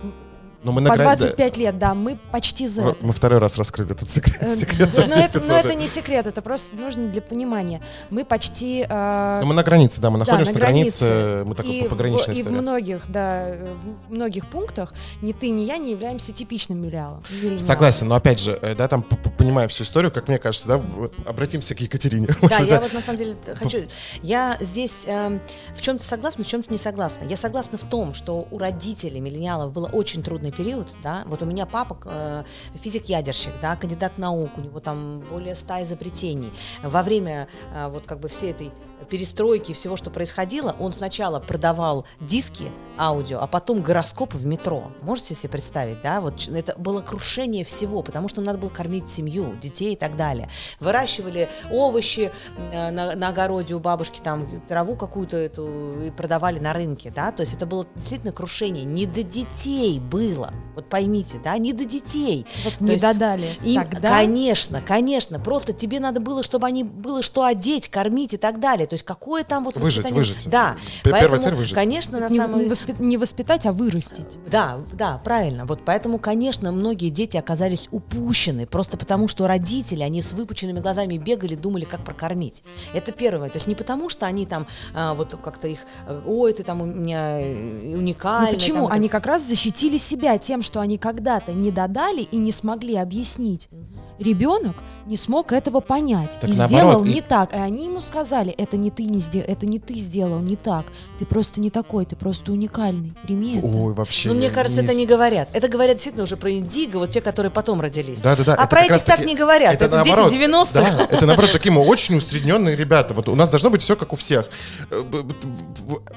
но 0.64 0.72
мы 0.72 0.82
по 0.82 0.90
наград... 0.90 1.20
25 1.20 1.58
лет, 1.58 1.78
да, 1.78 1.94
мы 1.94 2.18
почти 2.32 2.68
Z. 2.68 2.96
Мы 3.02 3.14
второй 3.14 3.40
раз 3.40 3.58
раскрыли 3.58 3.92
этот 3.92 4.10
секрет. 4.10 4.38
Э, 4.42 4.50
секрет 4.50 4.90
но, 4.96 5.16
это, 5.16 5.42
но 5.46 5.58
это 5.58 5.76
не 5.76 5.88
секрет, 5.88 6.26
это 6.26 6.42
просто 6.42 6.76
нужно 6.76 7.06
для 7.06 7.22
понимания. 7.22 7.82
Мы 8.10 8.26
почти... 8.26 8.86
Э... 8.88 9.40
Ну, 9.42 9.48
мы 9.48 9.54
на 9.54 9.64
границе, 9.64 10.00
да, 10.00 10.10
мы 10.10 10.18
находимся 10.18 10.54
да, 10.54 10.60
на, 10.60 10.66
на 10.66 10.72
границе, 10.72 11.44
мы 11.46 11.56
такой 11.56 11.72
и 11.72 11.88
пограничная 11.88 12.36
в, 12.36 12.40
И 12.40 12.44
в 12.44 12.52
многих, 12.52 13.04
да, 13.10 13.48
в 14.10 14.14
многих 14.14 14.50
пунктах 14.50 14.94
ни 15.22 15.34
ты, 15.34 15.50
ни 15.50 15.62
я 15.62 15.78
не 15.78 15.92
являемся 15.92 16.32
типичным 16.32 16.82
миллиалом. 16.82 17.24
Согласен, 17.58 18.08
но 18.08 18.16
опять 18.16 18.40
же, 18.40 18.58
э, 18.62 18.76
да, 18.76 18.88
там, 18.88 19.04
понимая 19.04 19.68
всю 19.68 19.84
историю, 19.84 20.12
как 20.12 20.28
мне 20.28 20.38
кажется, 20.38 20.68
да, 20.68 20.82
обратимся 21.26 21.76
к 21.76 21.82
Екатерине. 21.82 22.30
Да, 22.42 22.58
я 22.60 22.80
вот 22.80 22.94
на 22.94 23.02
самом 23.02 23.20
деле 23.20 23.36
хочу... 23.56 23.80
Я 24.22 24.58
здесь 24.62 25.04
э, 25.06 25.40
в 25.76 25.82
чем-то 25.82 26.04
согласна, 26.04 26.44
в 26.44 26.48
чем-то 26.48 26.72
не 26.72 26.78
согласна. 26.78 27.26
Я 27.26 27.38
согласна 27.38 27.78
в 27.78 27.88
том, 27.88 28.14
что 28.14 28.48
у 28.50 28.58
родителей 28.58 29.20
миллениалов 29.20 29.74
было 29.74 29.88
очень 29.88 30.24
трудный 30.24 30.53
период, 30.56 30.88
да, 31.02 31.24
вот 31.26 31.42
у 31.42 31.46
меня 31.46 31.66
папа 31.66 31.98
э, 32.06 32.44
физик-ядерщик, 32.76 33.54
да, 33.62 33.76
кандидат 33.76 34.18
наук, 34.18 34.58
у 34.58 34.62
него 34.62 34.80
там 34.80 35.20
более 35.20 35.56
ста 35.56 35.82
изобретений. 35.84 36.52
Во 36.82 37.04
время 37.04 37.48
э, 37.74 37.88
вот 37.90 38.06
как 38.06 38.20
бы 38.20 38.28
всей 38.28 38.52
этой 38.52 38.72
перестройки 39.10 39.74
всего, 39.74 39.96
что 39.96 40.10
происходило, 40.10 40.76
он 40.80 40.92
сначала 40.92 41.40
продавал 41.40 42.06
диски 42.20 42.72
аудио, 42.98 43.40
а 43.42 43.48
потом 43.48 43.82
гороскоп 43.82 44.34
в 44.34 44.46
метро. 44.46 44.92
Можете 45.02 45.36
себе 45.36 45.50
представить, 45.50 46.02
да? 46.02 46.22
Вот 46.22 46.48
это 46.48 46.76
было 46.78 47.02
крушение 47.02 47.64
всего, 47.64 48.02
потому 48.02 48.28
что 48.30 48.42
надо 48.42 48.58
было 48.60 48.70
кормить 48.70 49.10
семью, 49.10 49.56
детей 49.56 49.94
и 49.94 49.96
так 49.96 50.16
далее. 50.16 50.50
Выращивали 50.80 51.50
овощи 51.72 52.32
э, 52.58 52.92
на, 52.92 53.16
на 53.16 53.30
огороде 53.30 53.74
у 53.74 53.80
бабушки, 53.80 54.20
там 54.24 54.62
траву 54.68 54.96
какую-то 54.96 55.38
эту 55.38 56.04
и 56.04 56.12
продавали 56.12 56.60
на 56.60 56.74
рынке, 56.74 57.12
да? 57.12 57.32
То 57.32 57.42
есть 57.42 57.54
это 57.54 57.66
было 57.66 57.86
действительно 57.96 58.32
крушение. 58.32 58.84
Не 58.84 59.06
до 59.06 59.24
детей 59.24 60.00
было, 60.00 60.43
вот 60.76 60.90
поймите, 60.90 61.40
да? 61.44 61.58
Не 61.58 61.74
до 61.74 61.86
детей. 61.86 62.46
Вот 62.64 62.74
То 62.76 62.84
не 62.84 62.98
додали 62.98 63.58
им, 63.64 63.84
тогда? 63.84 64.10
Конечно, 64.10 64.82
конечно. 64.82 65.40
Просто 65.40 65.74
тебе 65.74 66.00
надо 66.00 66.20
было, 66.20 66.44
чтобы 66.44 66.68
они 66.68 66.84
было 66.84 67.22
что 67.22 67.44
одеть, 67.44 67.90
кормить 67.90 68.34
и 68.34 68.38
так 68.38 68.60
далее. 68.60 68.88
То 68.88 68.96
есть 68.96 69.06
какое 69.06 69.44
там 69.44 69.64
вот 69.64 69.78
выжить, 69.78 70.10
выжить. 70.12 70.50
Да. 70.50 70.76
Первая 71.04 71.22
Поэтому, 71.22 71.42
цель 71.42 71.56
выжить. 71.56 71.76
Конечно, 71.76 72.20
на 72.20 72.30
не, 72.30 72.38
самом 72.38 72.68
воспит... 72.68 73.00
не 73.00 73.18
воспитать, 73.18 73.66
а 73.66 73.72
вырастить. 73.72 74.40
Да, 74.50 74.80
да, 74.92 75.20
правильно. 75.24 75.66
Вот 75.66 75.82
поэтому, 75.86 76.20
конечно, 76.20 76.72
многие 76.72 77.10
дети 77.10 77.38
оказались 77.38 77.88
упущены 77.92 78.66
просто 78.66 78.98
потому, 78.98 79.28
что 79.28 79.48
родители, 79.48 80.02
они 80.02 80.22
с 80.22 80.34
выпученными 80.34 80.80
глазами 80.80 81.18
бегали, 81.18 81.56
думали, 81.56 81.86
как 81.86 82.04
прокормить. 82.04 82.64
Это 82.94 83.12
первое. 83.12 83.50
То 83.50 83.58
есть 83.58 83.68
не 83.68 83.76
потому, 83.76 84.10
что 84.10 84.26
они 84.26 84.46
там 84.46 84.68
а, 84.94 85.14
вот 85.14 85.36
как-то 85.42 85.68
их, 85.68 85.80
ой, 86.26 86.54
ты 86.54 86.64
там 86.64 86.82
у 86.82 86.86
меня 86.86 87.40
э, 87.40 87.96
уникальный. 87.96 88.52
Ну 88.52 88.54
почему? 88.54 88.88
Там, 88.88 88.94
они 88.94 89.10
как 89.10 89.26
раз 89.26 89.44
защитили 89.44 89.98
себя 89.98 90.33
тем, 90.38 90.62
что 90.62 90.80
они 90.80 90.98
когда-то 90.98 91.54
не 91.54 91.72
додали 91.72 92.22
и 92.22 92.38
не 92.38 92.52
смогли 92.52 92.96
объяснить. 92.96 93.70
Ребенок 94.20 94.76
не 95.06 95.18
смог 95.18 95.52
этого 95.52 95.80
понять 95.80 96.38
так 96.40 96.50
и 96.50 96.54
наоборот, 96.54 96.70
сделал 96.70 97.04
и... 97.04 97.14
не 97.14 97.22
так. 97.22 97.54
И 97.54 97.58
они 97.58 97.86
ему 97.86 98.02
сказали, 98.02 98.52
это 98.52 98.78
не 98.78 98.90
ты 98.90 99.04
не 99.04 99.20
сделал, 99.20 99.48
это 99.48 99.66
не 99.66 99.80
ты 99.80 99.96
сделал, 99.96 100.40
не 100.40 100.56
так. 100.56 100.86
Ты 101.20 101.26
просто 101.26 101.60
не 101.60 101.70
такой, 101.70 102.06
ты 102.06 102.16
просто 102.16 102.52
уникальный. 102.52 103.14
Прими 103.24 103.58
это. 103.58 103.68
Ой, 103.68 103.94
вообще. 103.94 104.30
Ну, 104.30 104.36
мне 104.36 104.50
кажется, 104.50 104.82
не... 104.82 104.88
это 104.88 104.96
не 104.96 105.06
говорят. 105.06 105.50
Это 105.54 105.68
говорят 105.68 105.98
действительно 105.98 106.24
уже 106.24 106.38
про 106.38 106.52
индиго, 106.52 106.98
вот 106.98 107.12
те, 107.12 107.22
которые 107.22 107.52
потом 107.52 107.82
родились. 107.82 108.22
Да, 108.22 108.36
да, 108.36 108.44
да. 108.44 108.56
А 108.56 108.68
про 108.68 108.86
этих 108.86 109.04
так 109.04 109.26
не 109.26 109.36
говорят. 109.36 109.74
Это, 109.74 109.86
это 109.86 109.96
наоборот, 109.98 110.32
дети 110.32 110.44
90-х. 110.44 110.68
Да, 110.74 111.08
это 111.10 111.26
наоборот 111.26 111.52
такие 111.52 111.72
мы 111.72 111.82
очень 111.82 112.16
усредненные 112.16 112.76
ребята. 112.76 113.14
Вот 113.14 113.28
у 113.30 113.36
нас 113.36 113.50
должно 113.50 113.70
быть 113.70 113.82
все 113.82 113.96
как 113.96 114.14
у 114.14 114.16
всех. 114.16 114.48
Э, 114.90 115.02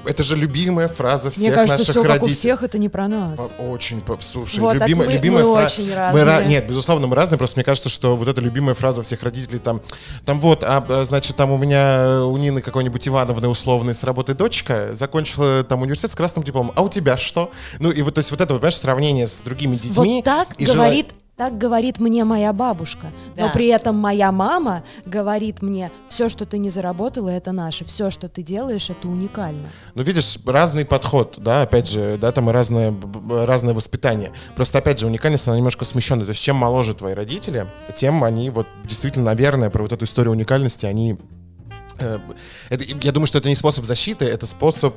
это 0.04 0.22
же 0.22 0.36
любимая 0.36 0.88
фраза 0.88 1.30
всех 1.30 1.42
Мне 1.42 1.52
кажется, 1.52 1.78
наших 1.78 1.90
все 1.90 2.02
родителей. 2.02 2.18
как 2.20 2.30
у 2.30 2.32
всех, 2.32 2.62
это 2.62 2.78
не 2.78 2.88
про 2.88 3.08
нас. 3.08 3.52
Очень, 3.58 4.02
слушай, 4.20 4.60
вот, 4.60 4.74
любимая, 4.74 5.08
мы, 5.08 5.14
любимая 5.14 5.44
мы 5.44 5.54
фраза. 5.54 5.74
очень 5.74 5.94
разные. 5.94 6.24
Мы, 6.24 6.44
нет, 6.46 6.68
безусловно, 6.68 7.06
мы 7.06 7.16
разные. 7.16 7.38
Просто 7.38 7.58
мне 7.58 7.64
кажется, 7.64 7.85
что 7.88 8.16
вот 8.16 8.28
эта 8.28 8.40
любимая 8.40 8.74
фраза 8.74 9.02
всех 9.02 9.22
родителей 9.22 9.58
там, 9.58 9.80
там 10.24 10.38
вот, 10.40 10.62
а, 10.62 10.84
а 10.88 11.04
значит, 11.04 11.36
там 11.36 11.50
у 11.50 11.58
меня 11.58 12.24
у 12.24 12.36
Нины 12.36 12.60
какой-нибудь 12.60 13.06
Ивановны 13.08 13.48
условной 13.48 13.94
с 13.94 14.04
работы 14.04 14.34
дочка 14.34 14.90
закончила 14.94 15.64
там 15.64 15.82
университет 15.82 16.10
с 16.10 16.14
красным 16.14 16.44
дипломом. 16.44 16.72
А 16.76 16.82
у 16.82 16.88
тебя 16.88 17.16
что? 17.16 17.50
Ну 17.78 17.90
и 17.90 18.02
вот, 18.02 18.14
то 18.14 18.18
есть 18.18 18.30
вот 18.30 18.40
это, 18.40 18.54
понимаешь, 18.54 18.76
сравнение 18.76 19.26
с 19.26 19.40
другими 19.40 19.76
детьми. 19.76 20.16
Вот 20.16 20.24
так 20.24 20.60
и 20.60 20.64
говорит 20.64 21.08
жела... 21.10 21.20
Так 21.36 21.58
говорит 21.58 21.98
мне 21.98 22.24
моя 22.24 22.52
бабушка. 22.54 23.08
Да. 23.36 23.46
Но 23.46 23.52
при 23.52 23.66
этом 23.66 23.96
моя 23.96 24.32
мама 24.32 24.84
говорит 25.04 25.60
мне, 25.60 25.92
все, 26.08 26.30
что 26.30 26.46
ты 26.46 26.56
не 26.56 26.70
заработала, 26.70 27.28
это 27.28 27.52
наше. 27.52 27.84
Все, 27.84 28.10
что 28.10 28.30
ты 28.30 28.42
делаешь, 28.42 28.88
это 28.88 29.06
уникально. 29.06 29.68
Ну, 29.94 30.02
видишь, 30.02 30.38
разный 30.46 30.86
подход, 30.86 31.34
да, 31.36 31.62
опять 31.62 31.90
же, 31.90 32.16
да, 32.16 32.32
там 32.32 32.48
и 32.48 32.54
разное, 32.54 32.94
разное 33.28 33.74
воспитание. 33.74 34.32
Просто, 34.54 34.78
опять 34.78 34.98
же, 34.98 35.06
уникальность, 35.06 35.46
она 35.46 35.58
немножко 35.58 35.84
смещенная. 35.84 36.24
То 36.24 36.30
есть, 36.30 36.42
чем 36.42 36.56
моложе 36.56 36.94
твои 36.94 37.12
родители, 37.12 37.70
тем 37.94 38.24
они 38.24 38.48
вот 38.48 38.66
действительно, 38.84 39.26
наверное, 39.26 39.68
про 39.68 39.82
вот 39.82 39.92
эту 39.92 40.06
историю 40.06 40.32
уникальности, 40.32 40.86
они... 40.86 41.18
Э, 41.98 42.18
это, 42.70 42.84
я 42.84 43.12
думаю, 43.12 43.26
что 43.26 43.36
это 43.36 43.50
не 43.50 43.56
способ 43.56 43.84
защиты, 43.84 44.24
это 44.24 44.46
способ 44.46 44.94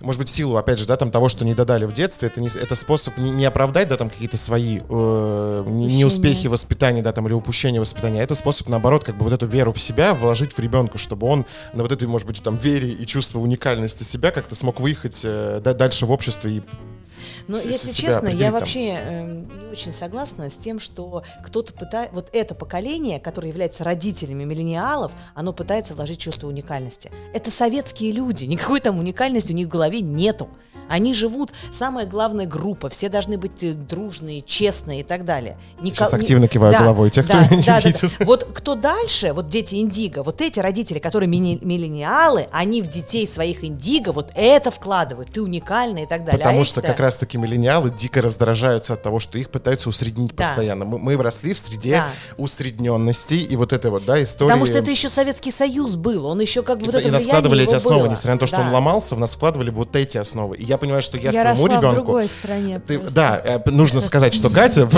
может 0.00 0.18
быть, 0.18 0.28
в 0.28 0.34
силу, 0.34 0.56
опять 0.56 0.78
же, 0.78 0.86
да, 0.86 0.96
там 0.96 1.10
того, 1.10 1.28
что 1.28 1.44
не 1.44 1.54
додали 1.54 1.84
в 1.84 1.92
детстве, 1.92 2.28
это, 2.28 2.40
не, 2.40 2.48
это 2.48 2.74
способ 2.74 3.16
не, 3.18 3.30
не 3.30 3.44
оправдать, 3.44 3.88
да, 3.88 3.96
там 3.96 4.10
какие-то 4.10 4.36
свои 4.36 4.80
э, 4.80 5.64
неуспехи 5.66 6.48
воспитания, 6.48 7.02
да, 7.02 7.12
там, 7.12 7.26
или 7.26 7.34
упущения 7.34 7.80
воспитания, 7.80 8.20
а 8.20 8.24
это 8.24 8.34
способ, 8.34 8.68
наоборот, 8.68 9.04
как 9.04 9.16
бы 9.16 9.24
вот 9.24 9.32
эту 9.32 9.46
веру 9.46 9.72
в 9.72 9.80
себя 9.80 10.14
вложить 10.14 10.52
в 10.52 10.58
ребенка, 10.58 10.98
чтобы 10.98 11.26
он 11.28 11.46
на 11.72 11.82
вот 11.82 11.92
этой, 11.92 12.08
может 12.08 12.26
быть, 12.26 12.42
там, 12.42 12.56
вере 12.56 12.90
и 12.90 13.06
чувство 13.06 13.38
уникальности 13.38 14.02
себя 14.02 14.30
как-то 14.30 14.54
смог 14.54 14.80
выехать 14.80 15.20
э, 15.24 15.60
дальше 15.62 16.06
в 16.06 16.10
обществе 16.10 16.56
и 16.56 16.62
но, 17.48 17.58
если 17.58 17.92
честно, 17.92 18.28
я 18.28 18.50
вообще 18.50 18.98
э, 18.98 19.24
не 19.24 19.68
очень 19.70 19.92
согласна 19.92 20.50
с 20.50 20.54
тем, 20.54 20.80
что 20.80 21.22
кто-то 21.44 21.72
пытается... 21.72 22.14
Вот 22.14 22.30
это 22.32 22.54
поколение, 22.54 23.20
которое 23.20 23.48
является 23.48 23.84
родителями 23.84 24.44
миллениалов, 24.44 25.12
оно 25.34 25.52
пытается 25.52 25.94
вложить 25.94 26.18
чувство 26.18 26.48
уникальности. 26.48 27.10
Это 27.32 27.50
советские 27.50 28.12
люди, 28.12 28.44
никакой 28.44 28.80
там 28.80 28.98
уникальности 28.98 29.35
у 29.50 29.52
них 29.52 29.66
в 29.66 29.70
голове 29.70 30.00
нету. 30.00 30.48
Они 30.88 31.14
живут, 31.14 31.52
самая 31.72 32.06
главная 32.06 32.46
группа, 32.46 32.88
все 32.88 33.08
должны 33.08 33.38
быть 33.38 33.62
э, 33.64 33.72
дружные, 33.72 34.42
честные 34.42 35.00
и 35.00 35.02
так 35.02 35.24
далее. 35.24 35.58
Ника... 35.80 35.96
Сейчас 35.96 36.14
активно 36.14 36.48
киваю 36.48 36.72
да, 36.72 36.78
головой, 36.80 37.10
тех, 37.10 37.26
да, 37.26 37.44
кто 37.44 37.48
да, 37.48 37.56
не 37.56 37.62
да, 37.64 37.80
видел. 37.80 38.08
Да. 38.18 38.24
Вот 38.24 38.48
кто 38.54 38.74
дальше, 38.74 39.32
вот 39.32 39.48
дети 39.48 39.76
индиго, 39.76 40.22
вот 40.22 40.40
эти 40.40 40.60
родители, 40.60 40.98
которые 40.98 41.28
мини- 41.28 41.58
миллениалы, 41.60 42.48
они 42.52 42.82
в 42.82 42.86
детей 42.86 43.26
своих 43.26 43.64
индиго 43.64 44.12
вот 44.12 44.30
это 44.34 44.70
вкладывают, 44.70 45.32
ты 45.32 45.42
уникальный 45.42 46.04
и 46.04 46.06
так 46.06 46.24
далее. 46.24 46.38
Потому 46.38 46.60
а 46.60 46.64
что 46.64 46.82
как 46.82 47.00
раз-таки 47.00 47.36
миллениалы 47.36 47.90
дико 47.90 48.22
раздражаются 48.22 48.94
от 48.94 49.02
того, 49.02 49.18
что 49.18 49.38
их 49.38 49.50
пытаются 49.50 49.88
усреднить 49.88 50.36
да. 50.36 50.44
постоянно. 50.44 50.84
Мы, 50.84 50.98
мы 50.98 51.16
росли 51.16 51.52
в 51.52 51.58
среде 51.58 51.92
да. 51.92 52.08
усредненности 52.36 53.34
и 53.34 53.56
вот 53.56 53.72
это 53.72 53.90
вот, 53.90 54.04
да, 54.04 54.22
история. 54.22 54.50
Потому 54.50 54.66
что 54.66 54.78
это 54.78 54.90
еще 54.90 55.08
Советский 55.08 55.50
Союз 55.50 55.96
был, 55.96 56.26
он 56.26 56.40
еще 56.40 56.62
как 56.62 56.78
бы 56.78 56.84
и, 56.84 56.86
вот 56.86 56.94
это 56.94 57.08
И 57.08 57.10
раскладывали 57.10 57.64
эти 57.64 57.74
основы, 57.74 58.02
было. 58.02 58.10
несмотря 58.10 58.34
на 58.34 58.38
то, 58.38 58.46
что 58.46 58.58
да. 58.58 58.62
он 58.62 58.72
ломался, 58.72 59.16
в 59.16 59.18
нас 59.26 59.34
вкладывали 59.34 59.70
вот 59.70 59.94
эти 59.96 60.18
основы. 60.18 60.56
И 60.56 60.64
я 60.64 60.78
понимаю, 60.78 61.02
что 61.02 61.16
я, 61.18 61.30
Я 61.30 61.32
своему 61.32 61.50
росла 61.50 61.68
в 61.68 61.72
ребенку... 61.82 61.94
другой 61.94 62.28
стране. 62.28 62.80
Ты- 62.86 62.98
просто. 62.98 63.14
да, 63.14 63.42
э, 63.44 63.70
нужно 63.70 64.00
сказать, 64.00 64.34
что 64.34 64.50
Катя 64.50 64.86
в 64.86 64.96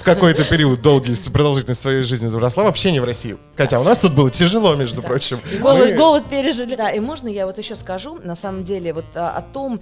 в 0.00 0.02
какой-то 0.02 0.44
период 0.44 0.80
долгий 0.82 1.14
с 1.14 1.28
продолжительной 1.28 1.74
своей 1.74 2.02
жизни 2.02 2.34
росла 2.34 2.64
вообще 2.64 2.90
не 2.92 3.00
в 3.00 3.04
России. 3.04 3.36
Катя, 3.56 3.76
а 3.76 3.80
у 3.80 3.84
нас 3.84 3.98
тут 3.98 4.14
было 4.14 4.30
тяжело, 4.30 4.74
между 4.74 5.02
прочим. 5.02 5.40
Голод, 5.60 6.24
пережили. 6.28 6.74
Да, 6.74 6.90
и 6.90 7.00
можно 7.00 7.28
я 7.28 7.46
вот 7.46 7.58
еще 7.58 7.76
скажу, 7.76 8.18
на 8.22 8.36
самом 8.36 8.64
деле, 8.64 8.92
вот 8.92 9.04
а, 9.14 9.30
о 9.30 9.42
том, 9.42 9.80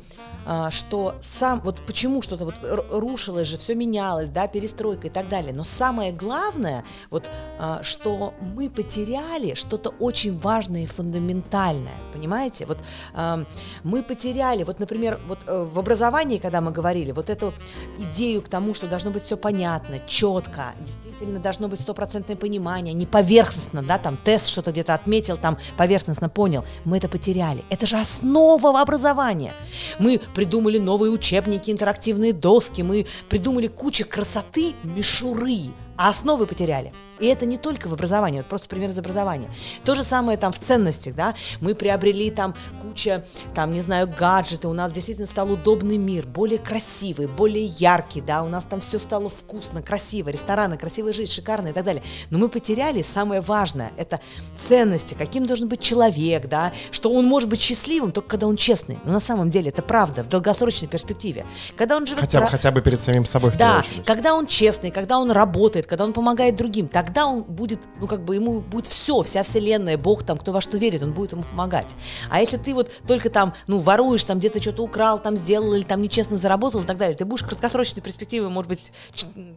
что 0.71 1.15
сам, 1.21 1.61
вот 1.61 1.81
почему 1.87 2.23
что-то 2.23 2.45
вот 2.45 2.55
рушилось 2.91 3.49
же, 3.49 3.59
все 3.59 3.75
менялось, 3.75 4.31
да, 4.31 4.47
перестройка 4.49 5.09
и 5.09 5.11
так 5.11 5.29
далее. 5.29 5.53
Но 5.55 5.65
самое 5.65 6.13
главное, 6.13 6.85
вот, 7.11 7.31
а, 7.59 7.83
что 7.83 8.35
мы 8.41 8.71
потеряли 8.71 9.55
что-то 9.55 9.91
очень 9.99 10.39
важное 10.39 10.83
и 10.83 10.87
фундаментальное, 10.87 11.97
понимаете? 12.13 12.67
Вот 12.67 12.79
а, 13.15 13.45
мы 13.83 14.03
потеряли, 14.03 14.65
вот, 14.65 14.81
например, 14.81 15.21
вот 15.27 15.41
э, 15.47 15.65
в 15.65 15.79
образовании, 15.79 16.39
когда 16.39 16.61
мы 16.61 16.71
говорили, 16.71 17.13
вот 17.13 17.31
эту 17.31 17.53
идею 17.99 18.43
к 18.43 18.49
тому, 18.49 18.75
что 18.75 18.87
должно 18.87 19.11
быть 19.11 19.23
все 19.23 19.37
понятно, 19.37 19.99
четко, 20.07 20.75
действительно 20.81 21.41
должно 21.41 21.69
быть 21.69 21.81
стопроцентное 21.81 22.37
понимание, 22.37 22.95
не 22.95 23.07
поверхностно, 23.07 23.83
да, 23.83 23.99
там 23.99 24.17
тест 24.17 24.49
что-то 24.49 24.73
где-то 24.73 24.95
отметил, 24.95 25.37
там 25.37 25.59
поверхностно 25.77 26.29
понял, 26.29 26.65
мы 26.85 26.99
это 26.99 27.09
потеряли. 27.09 27.65
Это 27.71 27.87
же 27.87 27.97
основа 27.97 28.81
образования. 28.81 29.53
Мы 29.99 30.21
придумали 30.39 30.79
новые 30.79 31.11
учебники, 31.11 31.69
интерактивные 31.69 32.33
доски, 32.33 32.83
мы 32.83 33.07
придумали 33.29 33.67
кучу 33.67 34.05
красоты, 34.09 34.75
мишуры, 34.85 35.73
а 35.97 36.11
основы 36.11 36.47
потеряли. 36.47 36.93
И 37.19 37.27
это 37.27 37.47
не 37.47 37.59
только 37.59 37.89
в 37.89 37.93
образовании, 37.93 38.39
вот 38.39 38.49
просто 38.49 38.69
пример 38.69 38.91
из 38.91 38.99
образования. 38.99 39.51
То 39.85 39.95
же 39.95 40.05
самое 40.05 40.39
там 40.39 40.53
в 40.53 40.59
ценностях, 40.59 41.15
да, 41.15 41.35
мы 41.61 41.75
приобрели 41.75 42.31
там 42.31 42.55
куча, 42.83 43.25
там, 43.55 43.73
не 43.73 43.81
знаю, 43.81 44.09
гаджеты, 44.09 44.69
у 44.69 44.73
нас 44.73 44.93
действительно 44.93 45.27
стал 45.27 45.51
удобный 45.51 45.97
мир, 45.97 46.27
более 46.27 46.59
красивый, 46.59 47.27
более 47.27 47.65
яркий, 47.65 48.21
да, 48.21 48.43
у 48.43 48.49
нас 48.49 48.65
там 48.65 48.81
все 48.81 48.99
стало 48.99 49.29
вкусно, 49.29 49.83
красиво, 49.83 50.29
рестораны, 50.31 50.77
красивая 50.77 51.13
жизнь, 51.13 51.33
шикарная 51.33 51.73
и 51.73 51.75
так 51.75 51.85
далее. 51.85 52.03
Но 52.31 52.39
мы 52.39 52.49
потеряли 52.49 53.03
самое 53.03 53.41
важное, 53.41 53.93
это 53.97 54.21
ценности, 54.57 55.15
каким 55.15 55.47
должен 55.47 55.69
быть 55.69 55.81
человек, 55.81 56.47
да, 56.49 56.73
что 56.91 57.13
он 57.13 57.25
может 57.25 57.49
быть 57.49 57.61
счастливым 57.61 58.13
только 58.13 58.29
когда 58.29 58.47
он 58.47 58.57
честный. 58.57 58.99
Но 59.05 59.13
на 59.13 59.21
самом 59.21 59.51
деле 59.51 59.71
это 59.71 59.83
правда, 59.83 60.23
в 60.23 60.29
долгосрочной 60.29 60.89
перспективе. 60.89 61.47
Когда 61.77 61.97
он 61.97 62.07
живет 62.07 62.21
Хотя, 62.21 62.39
бы- 62.39 62.45
пра- 62.47 62.51
хотя 62.51 62.71
бы 62.71 62.81
перед 62.83 63.01
самим 63.01 63.25
собой 63.25 63.51
в 63.51 63.57
да, 63.57 63.83
когда 64.05 64.35
он 64.35 64.47
честный, 64.47 64.91
когда 64.91 65.19
он 65.19 65.31
работает, 65.31 65.87
когда 65.87 66.05
он 66.05 66.13
помогает 66.13 66.57
другим, 66.57 66.89
тогда 67.09 67.27
он 67.27 67.43
будет, 67.43 67.89
ну 68.01 68.07
как 68.07 68.23
бы 68.23 68.35
ему 68.35 68.61
будет 68.61 68.87
все, 68.87 69.23
вся 69.23 69.43
вселенная, 69.43 69.97
Бог 69.97 70.25
там, 70.25 70.37
кто 70.37 70.53
во 70.53 70.61
что 70.61 70.77
верит, 70.77 71.03
он 71.03 71.15
будет 71.15 71.33
ему 71.33 71.43
помогать. 71.43 71.97
А 72.29 72.39
если 72.41 72.59
ты 72.59 72.75
вот 72.75 72.91
только 73.07 73.31
там, 73.31 73.55
ну 73.67 73.79
воруешь, 73.79 74.25
там 74.25 74.39
где-то 74.39 74.61
что-то 74.61 74.83
украл, 74.83 75.19
там 75.19 75.35
сделал 75.35 75.73
или 75.73 75.85
там 75.85 76.03
нечестно 76.03 76.37
заработал 76.37 76.83
и 76.83 76.85
так 76.85 76.99
далее, 76.99 77.17
ты 77.17 77.25
будешь 77.25 77.45
в 77.45 77.49
краткосрочной 77.49 78.03
перспективе, 78.03 78.49
может 78.49 78.69
быть, 78.69 78.93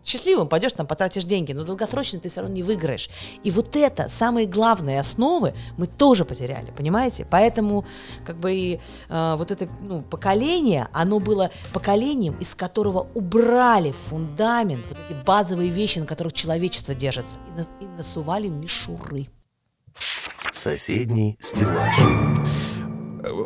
счастливым, 0.06 0.48
пойдешь 0.48 0.72
там, 0.72 0.88
потратишь 0.88 1.26
деньги, 1.26 1.52
но 1.52 1.66
долгосрочно 1.66 2.22
ты 2.22 2.30
все 2.30 2.40
равно 2.40 2.56
не 2.56 2.64
выиграешь. 2.64 3.10
И 3.44 3.52
вот 3.52 3.76
это, 3.76 4.08
самые 4.08 4.48
главные 4.48 5.02
основы, 5.02 5.54
мы 5.76 5.88
тоже 5.88 6.24
потеряли, 6.24 6.72
понимаете? 6.72 7.28
Поэтому 7.30 7.84
как 8.26 8.38
бы 8.38 8.54
и 8.54 8.80
э, 9.10 9.36
вот 9.38 9.52
это 9.52 9.68
ну, 9.82 10.04
поколение, 10.04 10.88
оно 10.94 11.20
было 11.20 11.52
поколением, 11.74 12.38
из 12.40 12.56
которого 12.56 13.08
убрали 13.14 13.94
фундамент, 14.08 14.86
вот 14.88 14.98
эти 15.06 15.18
базовые 15.26 15.70
вещи, 15.70 16.00
на 16.00 16.06
которых 16.06 16.32
человечество 16.32 16.96
держится, 16.96 17.41
и, 17.48 17.52
на- 17.58 17.86
и 17.86 17.88
насували 17.98 18.48
мишуры. 18.48 19.28
Соседний 20.52 21.38
стеллаж. 21.42 21.96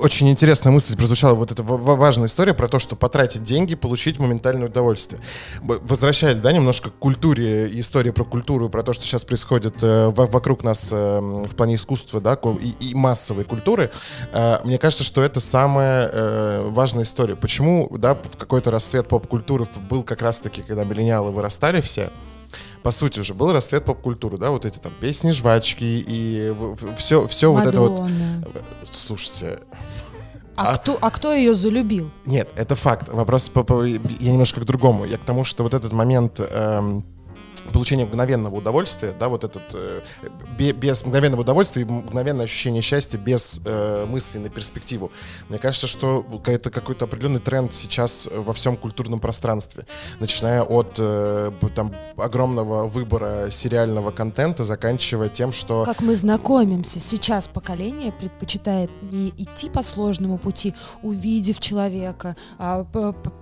Очень 0.01 0.29
интересная 0.29 0.71
мысль 0.71 0.95
прозвучала, 0.95 1.35
вот 1.35 1.51
эта 1.51 1.61
ва- 1.61 1.75
ва- 1.77 1.95
важная 1.95 2.27
история 2.27 2.53
про 2.53 2.69
то, 2.69 2.79
что 2.79 2.95
потратить 2.95 3.43
деньги, 3.43 3.75
получить 3.75 4.19
моментальное 4.19 4.67
удовольствие. 4.69 5.21
Возвращаясь, 5.61 6.39
да, 6.39 6.53
немножко 6.53 6.89
к 6.91 6.93
культуре, 6.95 7.67
и 7.67 7.81
истории 7.81 8.11
про 8.11 8.23
культуру, 8.23 8.69
про 8.69 8.83
то, 8.83 8.93
что 8.93 9.03
сейчас 9.03 9.25
происходит 9.25 9.83
э, 9.83 10.09
во- 10.09 10.27
вокруг 10.27 10.63
нас 10.63 10.89
э, 10.93 11.19
в 11.19 11.53
плане 11.55 11.75
искусства, 11.75 12.21
да, 12.21 12.39
и, 12.61 12.69
и 12.91 12.95
массовой 12.95 13.43
культуры, 13.43 13.91
э, 14.31 14.57
мне 14.63 14.77
кажется, 14.77 15.03
что 15.03 15.21
это 15.23 15.41
самая 15.41 16.09
э, 16.11 16.69
важная 16.69 17.03
история. 17.03 17.35
Почему, 17.35 17.89
да, 17.97 18.15
в 18.15 18.37
какой-то 18.37 18.71
расцвет 18.71 19.09
поп-культуры 19.09 19.67
был 19.89 20.03
как 20.03 20.21
раз-таки, 20.21 20.61
когда 20.61 20.85
миллениалы 20.85 21.31
вырастали 21.31 21.81
все, 21.81 22.11
по 22.83 22.91
сути 22.91 23.21
же, 23.21 23.33
был 23.33 23.51
расцвет 23.53 23.85
поп-культуры, 23.85 24.37
да, 24.37 24.51
вот 24.51 24.65
эти 24.65 24.79
там 24.79 24.93
песни, 24.99 25.31
жвачки 25.31 25.83
и 26.07 26.53
все, 26.97 27.27
все 27.27 27.51
вот 27.51 27.65
это 27.65 27.79
вот. 27.81 28.09
Слушайте, 28.91 29.59
А, 30.57 30.71
А- 30.71 30.77
кто, 30.77 30.97
а 31.01 31.09
кто 31.11 31.33
ее 31.33 31.53
залюбил? 31.53 32.11
нет, 32.25 32.49
это 32.55 32.75
факт. 32.77 33.09
Вопрос 33.09 33.49
по, 33.49 33.63
по- 33.65 33.83
я 33.83 34.31
немножко 34.31 34.61
к 34.61 34.65
другому. 34.65 35.03
Я 35.05 35.17
к 35.17 35.25
тому, 35.25 35.43
что 35.43 35.63
вот 35.63 35.73
этот 35.73 35.91
момент 35.91 36.39
эм, 36.39 37.03
получения 37.75 38.05
мгновенного 38.05 38.55
удовольствия, 38.55 39.13
да, 39.19 39.27
вот 39.27 39.43
этот 39.43 39.63
э, 39.73 39.99
бе- 40.57 40.71
без 40.71 41.05
мгновенного 41.05 41.41
удовольствия 41.41 41.81
и 41.81 41.85
мгновенное 41.85 42.45
ощущение 42.45 42.81
счастья 42.81 43.17
без 43.17 43.59
э, 43.65 44.05
мысли 44.05 44.37
на 44.37 44.47
перспективу. 44.47 45.11
Мне 45.49 45.57
кажется, 45.57 45.85
что 45.85 46.25
это 46.45 46.71
какой-то 46.71 47.03
определенный 47.03 47.41
тренд 47.41 47.73
сейчас 47.73 48.29
во 48.31 48.53
всем 48.53 48.77
культурном 48.77 49.19
пространстве, 49.19 49.83
начиная 50.21 50.61
от 50.63 50.95
э, 50.99 51.51
там 51.75 51.93
огромного 52.15 52.87
выбора 52.87 53.49
сериального 53.51 54.11
контента, 54.11 54.63
заканчивая 54.63 55.27
тем, 55.27 55.51
что 55.51 55.83
Как 55.83 55.99
мы 55.99 56.15
знакомимся, 56.15 57.01
сейчас 57.01 57.49
поколение 57.49 58.13
предпочитает 58.13 58.89
не 59.01 59.31
идти 59.31 59.69
по 59.69 59.83
сложному 59.83 60.37
пути, 60.37 60.73
увидев 61.03 61.59
человека, 61.59 62.37
а, 62.57 62.85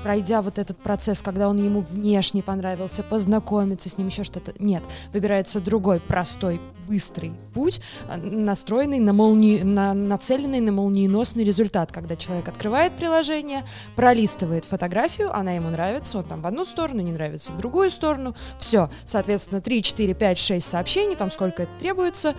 пройдя 0.02 0.42
вот 0.42 0.58
этот 0.58 0.82
процесс, 0.82 1.22
когда 1.22 1.48
он 1.48 1.64
ему 1.64 1.82
внешне 1.82 2.42
понравился, 2.42 3.04
познакомиться 3.04 3.90
с 3.90 3.98
ним, 4.00 4.08
еще 4.08 4.23
что-то. 4.24 4.54
Нет, 4.60 4.84
выбирается 5.14 5.60
другой, 5.60 6.00
простой, 6.00 6.62
быстрый 6.88 7.34
путь, 7.54 7.82
а, 8.08 8.18
настроенный 8.18 9.00
на 9.00 9.14
молни... 9.14 9.64
на... 9.64 9.94
нацеленный 9.94 10.60
на 10.60 10.72
молниеносный 10.72 11.44
результат, 11.44 11.92
когда 11.92 12.16
человек 12.16 12.48
открывает 12.48 12.96
приложение, 12.96 13.66
пролистывает 13.96 14.66
фотографию, 14.66 15.36
она 15.36 15.52
ему 15.52 15.70
нравится, 15.70 16.20
он 16.20 16.26
там 16.26 16.42
в 16.42 16.48
одну 16.48 16.66
сторону, 16.66 17.02
не 17.02 17.12
нравится 17.12 17.52
в 17.52 17.58
другую 17.58 17.90
сторону, 17.90 18.36
все, 18.60 18.90
соответственно, 19.06 19.62
3, 19.62 19.84
4, 19.84 20.14
5, 20.14 20.40
6 20.40 20.68
сообщений, 20.68 21.16
там 21.16 21.32
сколько 21.32 21.64
это 21.64 21.72
требуется, 21.80 22.36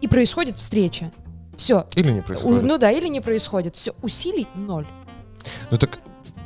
и 0.00 0.08
происходит 0.08 0.56
встреча. 0.56 1.12
Все. 1.56 1.86
или 1.94 2.10
не 2.10 2.22
происходит. 2.22 2.62
Ну 2.62 2.78
да, 2.78 2.90
или 2.90 3.08
не 3.08 3.20
происходит. 3.20 3.76
Все, 3.76 3.94
усилий 4.00 4.46
ноль. 4.54 4.86
Ну 5.70 5.76
так 5.76 6.00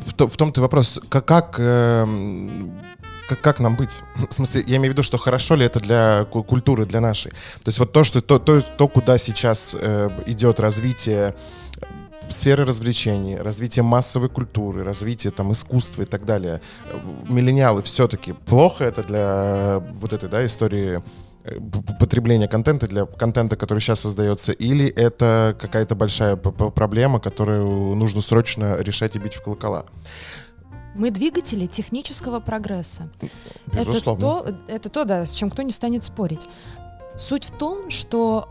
в, 0.06 0.26
в 0.26 0.36
том-то 0.36 0.60
вопрос, 0.60 1.00
как, 1.08 1.24
как, 1.24 1.56
эм, 1.58 2.76
как, 3.28 3.40
как 3.40 3.60
нам 3.60 3.76
быть? 3.76 4.00
В 4.16 4.32
смысле, 4.32 4.64
я 4.66 4.76
имею 4.76 4.92
в 4.92 4.94
виду, 4.94 5.02
что 5.02 5.18
хорошо 5.18 5.54
ли 5.54 5.64
это 5.64 5.80
для 5.80 6.24
ку- 6.24 6.42
культуры, 6.42 6.86
для 6.86 7.00
нашей. 7.00 7.30
То 7.30 7.68
есть 7.68 7.78
вот 7.78 7.92
то, 7.92 8.04
что, 8.04 8.20
то, 8.20 8.38
то, 8.38 8.60
то 8.60 8.88
куда 8.88 9.18
сейчас 9.18 9.76
э, 9.78 10.08
идет 10.26 10.60
развитие 10.60 11.34
сферы 12.28 12.64
развлечений, 12.64 13.36
развитие 13.36 13.82
массовой 13.82 14.28
культуры, 14.28 14.82
развитие 14.84 15.30
там 15.30 15.52
искусства 15.52 16.02
и 16.02 16.06
так 16.06 16.24
далее. 16.24 16.60
Э, 16.86 16.98
Миллениалы 17.28 17.82
все-таки 17.82 18.32
плохо 18.32 18.84
это 18.84 19.02
для 19.02 19.82
вот 19.94 20.12
этой 20.12 20.28
да, 20.28 20.44
истории 20.44 21.02
э, 21.44 21.58
потребления 21.98 22.48
контента, 22.48 22.86
для 22.86 23.06
контента, 23.06 23.56
который 23.56 23.80
сейчас 23.80 24.00
создается, 24.00 24.52
или 24.52 24.86
это 24.86 25.56
какая-то 25.60 25.94
большая 25.94 26.36
проблема, 26.36 27.20
которую 27.20 27.94
нужно 27.94 28.20
срочно 28.20 28.76
решать 28.80 29.16
и 29.16 29.18
бить 29.18 29.34
в 29.34 29.42
колокола? 29.42 29.86
Мы 30.94 31.10
двигатели 31.10 31.66
технического 31.66 32.40
прогресса. 32.40 33.10
Безусловно. 33.72 34.22
Это 34.24 34.52
то, 34.52 34.72
это 34.72 34.88
то, 34.88 35.04
да, 35.04 35.26
с 35.26 35.32
чем 35.32 35.50
кто 35.50 35.62
не 35.62 35.72
станет 35.72 36.04
спорить. 36.04 36.46
Суть 37.16 37.46
в 37.46 37.50
том, 37.50 37.90
что, 37.90 38.48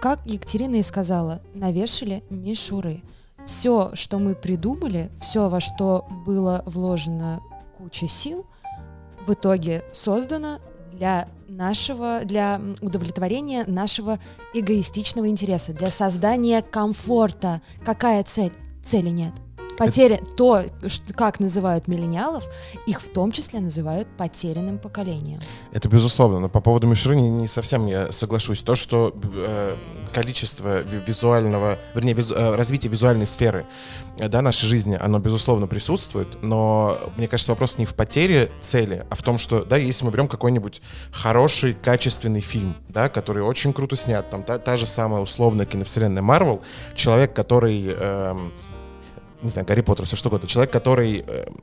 как 0.00 0.26
Екатерина 0.26 0.76
и 0.76 0.82
сказала, 0.82 1.40
навешали 1.54 2.24
мишуры. 2.30 3.02
Все, 3.46 3.90
что 3.94 4.18
мы 4.18 4.34
придумали, 4.34 5.10
все, 5.20 5.48
во 5.48 5.60
что 5.60 6.06
было 6.26 6.62
вложено 6.66 7.40
куча 7.76 8.06
сил, 8.06 8.46
в 9.26 9.32
итоге 9.32 9.84
создано 9.92 10.58
для 10.92 11.28
нашего, 11.48 12.20
для 12.24 12.60
удовлетворения 12.80 13.64
нашего 13.66 14.18
эгоистичного 14.54 15.28
интереса, 15.28 15.72
для 15.72 15.90
создания 15.90 16.62
комфорта. 16.62 17.60
Какая 17.84 18.22
цель? 18.24 18.52
Цели 18.82 19.10
нет. 19.10 19.32
Потеря, 19.86 20.20
то, 20.36 20.62
как 21.16 21.40
называют 21.40 21.88
миллениалов, 21.88 22.44
их 22.86 23.00
в 23.02 23.08
том 23.12 23.32
числе 23.32 23.60
называют 23.60 24.08
потерянным 24.16 24.78
поколением. 24.78 25.40
Это 25.72 25.88
безусловно, 25.88 26.40
но 26.40 26.48
по 26.48 26.60
поводу 26.60 26.86
мишуры 26.86 27.16
не, 27.16 27.28
не 27.30 27.48
совсем 27.48 27.86
я 27.86 28.12
соглашусь. 28.12 28.62
То, 28.62 28.76
что 28.76 29.14
э, 29.34 29.76
количество 30.12 30.82
ви- 30.82 31.00
визуального, 31.06 31.78
вернее, 31.94 32.14
визу- 32.14 32.34
э, 32.34 32.54
развитие 32.56 32.90
визуальной 32.90 33.26
сферы 33.26 33.66
э, 34.18 34.28
да, 34.28 34.42
нашей 34.42 34.66
жизни, 34.66 34.98
оно 35.00 35.18
безусловно 35.18 35.66
присутствует, 35.66 36.42
но 36.42 36.96
мне 37.16 37.28
кажется, 37.28 37.52
вопрос 37.52 37.78
не 37.78 37.86
в 37.86 37.94
потере 37.94 38.50
цели, 38.60 39.04
а 39.10 39.14
в 39.14 39.22
том, 39.22 39.38
что, 39.38 39.64
да, 39.64 39.76
если 39.76 40.04
мы 40.04 40.10
берем 40.10 40.28
какой-нибудь 40.28 40.82
хороший, 41.12 41.74
качественный 41.74 42.40
фильм, 42.40 42.76
да, 42.88 43.08
который 43.08 43.42
очень 43.42 43.72
круто 43.72 43.96
снят, 43.96 44.28
там 44.30 44.42
та, 44.42 44.58
та 44.58 44.76
же 44.76 44.86
самая 44.86 45.22
условная 45.22 45.66
киновселенная 45.66 46.22
Марвел, 46.22 46.62
человек, 46.94 47.34
который, 47.34 47.86
эм, 47.88 48.52
не 49.42 49.50
знаю, 49.50 49.66
Гарри 49.66 49.80
Поттер, 49.80 50.06
все 50.06 50.16
что 50.16 50.28
угодно, 50.28 50.48
человек, 50.48 50.72
который 50.72 51.20
эм, 51.20 51.54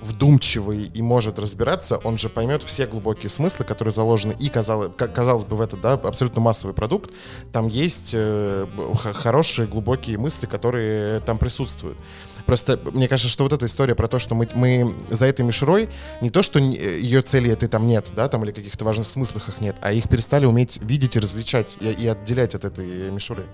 вдумчивый 0.00 0.84
и 0.84 1.02
может 1.02 1.38
разбираться, 1.38 1.98
он 1.98 2.18
же 2.18 2.28
поймет 2.28 2.62
все 2.62 2.86
глубокие 2.86 3.28
смыслы, 3.28 3.64
которые 3.64 3.92
заложены 3.92 4.34
и, 4.38 4.48
казалось, 4.48 4.90
казалось 4.96 5.44
бы, 5.44 5.56
в 5.56 5.60
этот 5.60 5.80
да, 5.80 5.92
абсолютно 5.94 6.40
массовый 6.40 6.74
продукт. 6.74 7.12
Там 7.52 7.68
есть 7.68 8.12
э, 8.14 8.66
хорошие 9.14 9.68
глубокие 9.68 10.18
мысли, 10.18 10.46
которые 10.46 11.20
там 11.20 11.38
присутствуют. 11.38 11.98
Просто 12.46 12.80
мне 12.92 13.08
кажется, 13.08 13.30
что 13.30 13.44
вот 13.44 13.52
эта 13.52 13.66
история 13.66 13.94
про 13.94 14.08
то, 14.08 14.18
что 14.18 14.34
мы, 14.34 14.48
мы 14.54 14.94
за 15.10 15.26
этой 15.26 15.44
мишурой, 15.44 15.88
не 16.20 16.30
то, 16.30 16.42
что 16.42 16.58
ее 16.58 17.22
цели 17.22 17.50
этой 17.50 17.68
там 17.68 17.86
нет, 17.86 18.06
да, 18.16 18.28
там 18.28 18.44
или 18.44 18.52
каких-то 18.52 18.84
важных 18.84 19.10
смыслах 19.10 19.48
их 19.48 19.60
нет, 19.60 19.76
а 19.82 19.92
их 19.92 20.08
перестали 20.08 20.46
уметь 20.46 20.78
видеть 20.82 21.16
и 21.16 21.20
различать, 21.20 21.76
и, 21.80 21.88
и 21.90 22.06
отделять 22.08 22.54
от 22.54 22.64
этой 22.64 23.10
мишуры. 23.10 23.44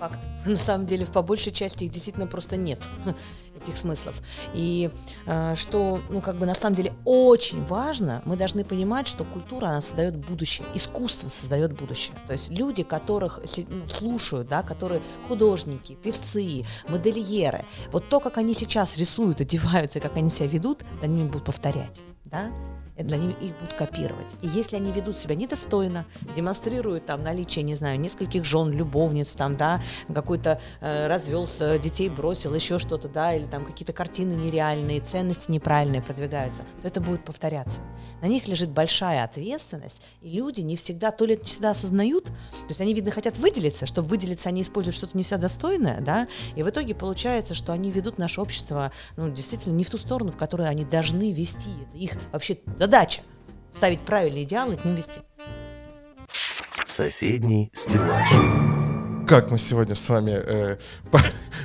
Факт. 0.00 0.20
На 0.46 0.58
самом 0.58 0.86
деле, 0.86 1.06
по 1.06 1.22
большей 1.22 1.52
части 1.52 1.84
их 1.84 1.92
действительно 1.92 2.26
просто 2.26 2.56
нет, 2.56 2.78
этих 3.60 3.76
смыслов. 3.76 4.16
И 4.52 4.90
э, 5.26 5.54
что, 5.56 6.00
ну, 6.10 6.20
как 6.20 6.36
бы 6.36 6.46
на 6.46 6.54
самом 6.54 6.76
деле 6.76 6.92
очень 7.04 7.64
важно, 7.64 8.22
мы 8.24 8.36
должны 8.36 8.64
понимать, 8.64 9.08
что 9.08 9.24
культура, 9.24 9.66
она 9.66 9.80
создает 9.80 10.16
будущее, 10.16 10.66
искусство 10.74 11.28
создает 11.28 11.72
будущее. 11.72 12.16
То 12.26 12.32
есть 12.32 12.50
люди, 12.50 12.82
которых 12.82 13.40
ну, 13.68 13.88
слушают, 13.88 14.48
да, 14.48 14.62
которые 14.62 15.02
художники, 15.28 15.94
певцы, 15.94 16.64
модельеры, 16.88 17.64
вот 17.92 18.08
то, 18.08 18.20
как 18.20 18.38
они 18.38 18.54
сейчас 18.54 18.96
рисуют, 18.96 19.40
одеваются, 19.40 20.00
как 20.00 20.16
они 20.16 20.30
себя 20.30 20.48
ведут, 20.48 20.84
они 21.00 21.24
будут 21.24 21.44
повторять, 21.44 22.02
да, 22.24 22.48
это 22.96 23.16
они 23.16 23.32
их 23.32 23.58
будут 23.58 23.74
копировать. 23.74 24.36
И 24.42 24.48
если 24.48 24.76
они 24.76 24.92
ведут 24.92 25.18
себя 25.18 25.34
недостойно, 25.34 26.06
демонстрируют 26.36 27.06
там 27.06 27.20
наличие, 27.20 27.62
не 27.62 27.74
знаю, 27.74 27.98
нескольких 27.98 28.44
жен, 28.44 28.70
любовниц, 28.70 29.34
там, 29.34 29.56
да, 29.56 29.80
какой-то 30.12 30.60
э, 30.80 31.06
развелся, 31.06 31.78
детей 31.78 32.08
бросил, 32.08 32.54
еще 32.54 32.78
что-то, 32.78 33.08
да, 33.08 33.34
или 33.34 33.44
там 33.44 33.64
какие-то 33.64 33.92
картины 33.92 34.34
нереальные, 34.34 35.00
ценности 35.00 35.50
неправильные 35.50 36.02
продвигаются, 36.02 36.64
то 36.82 36.88
это 36.88 37.00
будет 37.00 37.24
повторяться. 37.24 37.80
На 38.22 38.26
них 38.26 38.46
лежит 38.48 38.70
большая 38.70 39.24
ответственность, 39.24 40.00
и 40.20 40.30
люди 40.30 40.60
не 40.60 40.76
всегда, 40.76 41.10
то 41.10 41.24
ли 41.24 41.36
не 41.36 41.44
всегда 41.44 41.70
осознают, 41.70 42.26
то 42.26 42.68
есть 42.68 42.80
они, 42.80 42.94
видно, 42.94 43.10
хотят 43.10 43.36
выделиться, 43.38 43.86
чтобы 43.86 44.08
выделиться, 44.08 44.48
они 44.48 44.62
используют 44.62 44.96
что-то 44.96 45.16
не 45.16 45.24
всегда 45.24 45.42
достойное, 45.42 46.00
да, 46.00 46.28
и 46.54 46.62
в 46.62 46.68
итоге 46.68 46.94
получается, 46.94 47.54
что 47.54 47.72
они 47.72 47.90
ведут 47.90 48.18
наше 48.18 48.40
общество, 48.40 48.92
ну, 49.16 49.30
действительно, 49.30 49.74
не 49.74 49.84
в 49.84 49.90
ту 49.90 49.98
сторону, 49.98 50.32
в 50.32 50.36
которую 50.36 50.68
они 50.68 50.84
должны 50.84 51.32
вести. 51.32 51.70
Это 51.82 51.98
их 51.98 52.12
вообще 52.32 52.58
задача 52.84 53.22
ставить 53.72 54.00
правильные 54.00 54.44
идеалы 54.44 54.74
и 54.74 54.76
к 54.76 54.84
ним 54.84 54.94
вести. 54.94 55.20
Соседний 56.84 57.70
стеллаж. 57.72 58.28
Как 59.26 59.50
мы 59.50 59.58
сегодня 59.58 59.94
с 59.94 60.06
вами 60.06 60.32
э, 60.32 60.76
по, 61.10 61.18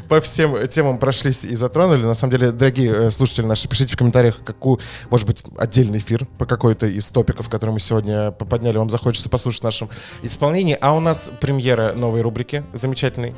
по 0.07 0.21
всем 0.21 0.55
темам 0.69 0.97
прошлись 0.97 1.43
и 1.43 1.57
затронули. 1.57 2.03
На 2.05 2.15
самом 2.15 2.31
деле, 2.31 2.53
дорогие 2.53 2.89
э, 2.89 3.11
слушатели 3.11 3.45
наши, 3.45 3.67
пишите 3.67 3.95
в 3.95 3.97
комментариях, 3.97 4.41
какую, 4.45 4.79
может 5.09 5.27
быть, 5.27 5.43
отдельный 5.57 5.97
эфир 5.97 6.25
по 6.37 6.45
какой-то 6.45 6.85
из 6.87 7.09
топиков, 7.09 7.49
которые 7.49 7.73
мы 7.73 7.81
сегодня 7.81 8.31
подняли, 8.31 8.77
вам 8.77 8.89
захочется 8.89 9.29
послушать 9.29 9.59
в 9.59 9.65
нашем 9.65 9.89
исполнении. 10.23 10.77
А 10.79 10.95
у 10.95 11.01
нас 11.01 11.31
премьера 11.41 11.91
новой 11.95 12.21
рубрики 12.21 12.63
замечательной. 12.71 13.35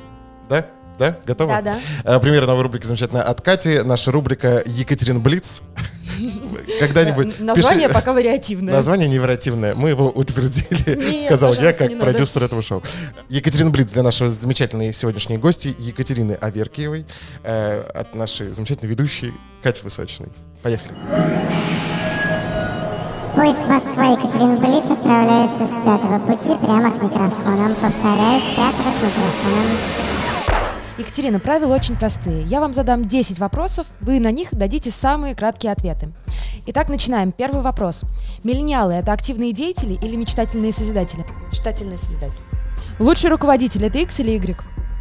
Да? 0.47 0.67
Да? 0.99 1.17
Готовы? 1.25 1.51
Да-да. 1.51 1.79
Э, 2.03 2.19
Премьера 2.19 2.45
новой 2.45 2.61
рубрики 2.61 2.85
замечательная 2.85 3.23
от 3.23 3.41
Кати. 3.41 3.79
Наша 3.79 4.11
рубрика 4.11 4.61
Екатерин 4.67 5.19
Блиц. 5.19 5.63
Когда-нибудь... 6.87 7.39
Название 7.39 7.87
пиши- 7.87 7.93
пока 7.93 8.13
вариативное. 8.13 8.73
Название 8.73 9.07
невероятивное. 9.07 9.75
Мы 9.75 9.89
его 9.89 10.09
утвердили, 10.09 10.95
Нет, 10.95 11.25
сказал 11.25 11.53
я, 11.53 11.73
как 11.73 11.99
продюсер 11.99 12.43
этого 12.43 12.61
шоу. 12.61 12.81
Екатерина 13.29 13.69
Блиц 13.69 13.91
для 13.91 14.03
нашей 14.03 14.29
замечательной 14.29 14.93
сегодняшней 14.93 15.37
гости 15.37 15.75
Екатерины 15.77 16.33
Аверкиевой 16.33 17.05
э, 17.43 17.81
от 17.81 18.15
нашей 18.15 18.49
замечательной 18.49 18.89
ведущей 18.89 19.33
Кати 19.63 19.83
Высочиной. 19.83 20.29
Поехали. 20.63 20.95
Поезд 23.35 23.59
Москва-Екатеринбург 23.67 24.91
отправляется 24.91 25.65
с 25.65 25.85
пятого 25.85 26.19
пути 26.19 26.57
прямо 26.65 26.91
к 26.91 27.01
микрофонам. 27.01 27.75
Повторяю, 27.75 28.41
с 28.41 28.55
пятого 28.55 28.91
к 28.91 29.03
микрофонам. 29.03 30.00
Екатерина, 30.97 31.39
правила 31.39 31.73
очень 31.75 31.95
простые. 31.95 32.43
Я 32.43 32.60
вам 32.60 32.73
задам 32.73 33.06
10 33.08 33.39
вопросов, 33.39 33.88
вы 34.01 34.19
на 34.19 34.32
них 34.32 34.49
дадите 34.51 34.91
самые 34.91 35.36
краткие 35.36 35.71
ответы. 35.71 36.12
Итак, 36.67 36.89
начинаем. 36.89 37.32
Первый 37.32 37.63
вопрос. 37.63 38.04
Миллениалы– 38.43 38.93
это 38.95 39.13
активные 39.13 39.51
деятели 39.54 39.93
или 39.95 40.15
мечтательные 40.15 40.71
созидатели? 40.71 41.25
Мечтательный 41.49 41.97
созидатель. 41.97 42.39
Лучший 42.99 43.30
руководитель– 43.30 43.84
это 43.86 43.97
X 43.99 44.19
или 44.19 44.32
Y? 44.32 44.58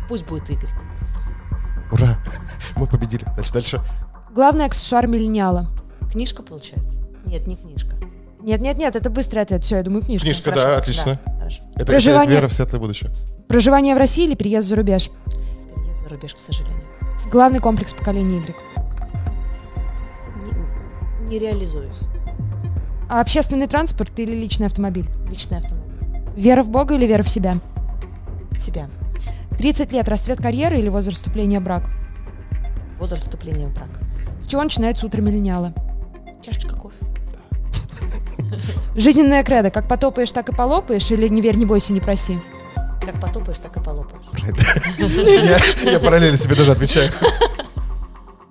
Пусть 0.09 0.25
будет 0.27 0.49
Игорь. 0.51 0.71
Ура! 1.93 2.19
Мы 2.77 2.87
победили. 2.87 3.25
Дальше, 3.37 3.53
дальше. 3.53 3.81
Главный 4.33 4.65
аксессуар 4.67 5.07
миллениала? 5.07 5.69
Книжка 6.13 6.43
получается? 6.43 7.03
Нет, 7.27 7.47
не 7.47 7.57
книжка. 7.57 7.97
Нет-нет-нет, 8.41 8.97
это 8.97 9.11
быстрый 9.11 9.41
ответ. 9.41 9.65
Все, 9.65 9.77
я 9.77 9.83
думаю, 9.83 10.03
книжка. 10.05 10.25
Книжка, 10.25 10.51
Хорошо, 10.51 10.69
да, 10.69 10.77
отлично. 10.79 11.21
да, 11.27 11.33
хорошо. 11.39 11.63
Это 11.75 11.87
Проживание- 11.87 12.37
вера 12.37 12.49
в 12.49 12.53
светлое 12.55 12.81
будущее. 12.81 13.11
Проживание 13.49 13.95
в 13.95 13.99
России 13.99 14.25
или 14.25 14.35
переезд 14.35 14.69
за 14.69 14.77
рубеж? 14.77 15.11
Рубеж, 16.11 16.35
к 16.35 16.39
сожалению. 16.39 16.83
Главный 17.31 17.61
комплекс 17.61 17.93
поколения 17.95 18.37
Y. 18.37 18.57
Не, 20.45 21.29
не 21.29 21.39
реализуюсь. 21.39 22.01
А 23.09 23.21
общественный 23.21 23.67
транспорт 23.67 24.19
или 24.19 24.35
личный 24.35 24.67
автомобиль? 24.67 25.07
Личный 25.29 25.59
автомобиль. 25.59 25.91
Вера 26.37 26.63
в 26.63 26.71
Бога 26.71 26.95
или 26.95 27.07
вера 27.07 27.23
в 27.23 27.29
себя? 27.29 27.59
Себя. 28.57 28.89
30 29.59 29.93
лет 29.93 30.09
расцвет 30.09 30.41
карьеры 30.41 30.79
или 30.79 30.89
возраст 30.89 31.19
вступления 31.19 31.61
в 31.61 31.65
брак? 31.65 31.91
Возраст 32.99 33.25
вступления 33.25 33.67
в 33.67 33.75
брак. 33.75 33.89
С 34.43 34.47
чего 34.47 34.63
начинается 34.63 35.07
утро 35.07 35.21
миллениала? 35.21 35.75
Чашечка 36.43 36.77
кофе. 36.77 36.97
Жизненная 38.97 39.45
кредо. 39.45 39.71
Как 39.71 39.89
потопаешь, 39.89 40.33
так 40.33 40.49
и 40.49 40.55
полопаешь? 40.55 41.11
Или 41.11 41.29
не 41.29 41.41
верь, 41.41 41.57
не 41.57 41.67
бойся, 41.67 41.93
не 41.93 42.01
проси? 42.01 42.41
Как 43.01 43.21
потопаешь, 43.21 43.59
так 43.59 43.77
и 43.77 43.81
полопаешь. 43.81 44.25
Я, 45.85 45.99
параллельно 46.01 46.37
себе 46.37 46.55
даже 46.57 46.73
отвечаю. 46.73 47.11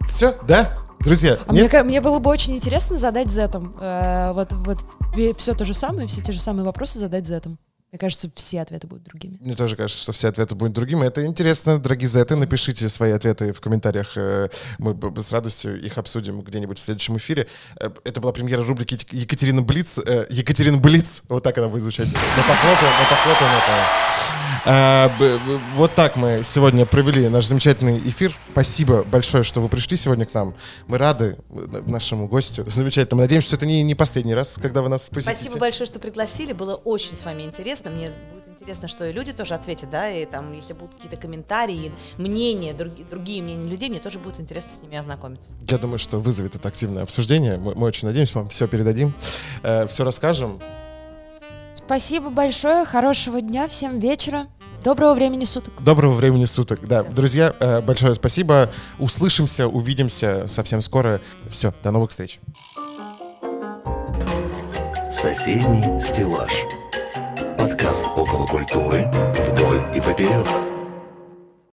Все, 0.07 0.35
да? 0.47 0.73
Друзья, 0.99 1.37
А 1.47 1.51
мне, 1.53 1.61
нет? 1.63 1.85
мне 1.85 2.01
было 2.01 2.19
бы 2.19 2.29
очень 2.29 2.55
интересно 2.55 2.97
задать 2.97 3.31
зетом. 3.31 3.73
Э, 3.79 4.33
вот, 4.33 4.51
вот 4.51 4.79
все 5.37 5.53
то 5.53 5.63
же 5.63 5.73
самое, 5.73 6.07
все 6.07 6.21
те 6.21 6.33
же 6.33 6.39
самые 6.41 6.65
вопросы 6.65 6.99
задать 6.99 7.25
зетом. 7.25 7.57
Мне 7.91 7.97
кажется, 7.97 8.29
все 8.35 8.61
ответы 8.61 8.85
будут 8.85 9.03
другими. 9.05 9.37
Мне 9.41 9.55
тоже 9.55 9.75
кажется, 9.75 10.03
что 10.03 10.11
все 10.11 10.27
ответы 10.27 10.53
будут 10.53 10.73
другими. 10.73 11.07
Это 11.07 11.25
интересно, 11.25 11.79
дорогие 11.79 12.07
зеты. 12.07 12.35
Напишите 12.35 12.87
свои 12.87 13.11
ответы 13.11 13.51
в 13.51 13.59
комментариях. 13.61 14.11
э, 14.15 14.49
Мы 14.77 14.95
с 15.19 15.31
радостью 15.33 15.81
их 15.81 15.97
обсудим 15.97 16.41
где-нибудь 16.41 16.77
в 16.77 16.81
следующем 16.81 17.17
эфире. 17.17 17.47
Э, 17.81 17.89
Это 18.03 18.21
была 18.21 18.31
премьера 18.31 18.63
рубрики 18.63 18.93
Ек- 18.93 19.11
Екатерина 19.13 19.63
Блиц. 19.63 19.97
э, 20.05 20.27
Екатерина 20.29 20.77
Блиц. 20.77 21.23
Вот 21.29 21.43
так 21.43 21.57
она 21.57 21.67
будет 21.67 21.81
звучать. 21.81 22.05
Мы 22.07 22.43
похлопаем, 22.43 22.93
мы 22.99 23.09
похлопаем 23.09 23.51
это. 23.57 24.39
А, 24.65 25.11
Вот 25.75 25.95
так 25.95 26.15
мы 26.17 26.41
сегодня 26.43 26.85
провели 26.85 27.27
наш 27.29 27.45
замечательный 27.45 27.97
эфир. 27.97 28.35
Спасибо 28.51 29.03
большое, 29.03 29.43
что 29.43 29.61
вы 29.61 29.69
пришли 29.69 29.95
сегодня 29.97 30.25
к 30.25 30.33
нам. 30.33 30.53
Мы 30.87 30.97
рады 30.97 31.37
нашему 31.87 32.27
гостю. 32.27 32.69
Замечательно. 32.69 33.15
Мы 33.17 33.23
надеемся, 33.23 33.47
что 33.47 33.55
это 33.55 33.65
не, 33.65 33.81
не 33.83 33.95
последний 33.95 34.35
раз, 34.35 34.59
когда 34.61 34.81
вы 34.81 34.89
нас 34.89 35.09
посетите. 35.09 35.33
Спасибо 35.39 35.57
большое, 35.59 35.87
что 35.87 35.97
пригласили. 35.99 36.51
Было 36.53 36.75
очень 36.75 37.15
с 37.15 37.23
вами 37.23 37.43
интересно. 37.43 37.78
Мне 37.85 38.11
будет 38.33 38.47
интересно, 38.49 38.87
что 38.87 39.05
и 39.05 39.13
люди 39.13 39.31
тоже 39.31 39.53
ответят, 39.53 39.89
да, 39.89 40.09
и 40.09 40.25
там, 40.25 40.51
если 40.53 40.73
будут 40.73 40.95
какие-то 40.95 41.17
комментарии, 41.17 41.91
мнения, 42.17 42.73
други- 42.73 43.07
другие 43.07 43.41
мнения 43.41 43.69
людей, 43.69 43.89
мне 43.89 43.99
тоже 43.99 44.19
будет 44.19 44.39
интересно 44.39 44.71
с 44.77 44.81
ними 44.81 44.97
ознакомиться. 44.97 45.51
Я 45.69 45.77
думаю, 45.77 45.99
что 45.99 46.19
вызовет 46.19 46.55
это 46.55 46.67
активное 46.67 47.03
обсуждение. 47.03 47.57
Мы, 47.57 47.75
мы 47.75 47.87
очень 47.87 48.07
надеемся, 48.07 48.33
мы 48.35 48.41
вам 48.41 48.49
все 48.49 48.67
передадим, 48.67 49.13
все 49.61 50.03
расскажем. 50.03 50.59
Спасибо 51.73 52.29
большое, 52.29 52.85
хорошего 52.85 53.41
дня, 53.41 53.67
всем 53.67 53.99
вечера, 53.99 54.47
доброго 54.83 55.13
времени 55.13 55.45
суток. 55.45 55.73
Доброго 55.83 56.13
времени 56.13 56.45
суток. 56.45 56.85
Да, 56.87 57.03
друзья, 57.03 57.55
э, 57.59 57.81
большое 57.81 58.15
спасибо. 58.15 58.69
Услышимся, 58.99 59.67
увидимся 59.67 60.45
совсем 60.47 60.81
скоро. 60.81 61.21
Все, 61.49 61.73
до 61.83 61.91
новых 61.91 62.11
встреч. 62.11 62.39
Соседний 65.09 65.99
стеллаж. 65.99 66.51
Подкаст 67.59 68.05
около 68.15 68.47
культуры 68.47 69.05
вдоль 69.35 69.83
и 69.93 69.99
поперек. 69.99 70.68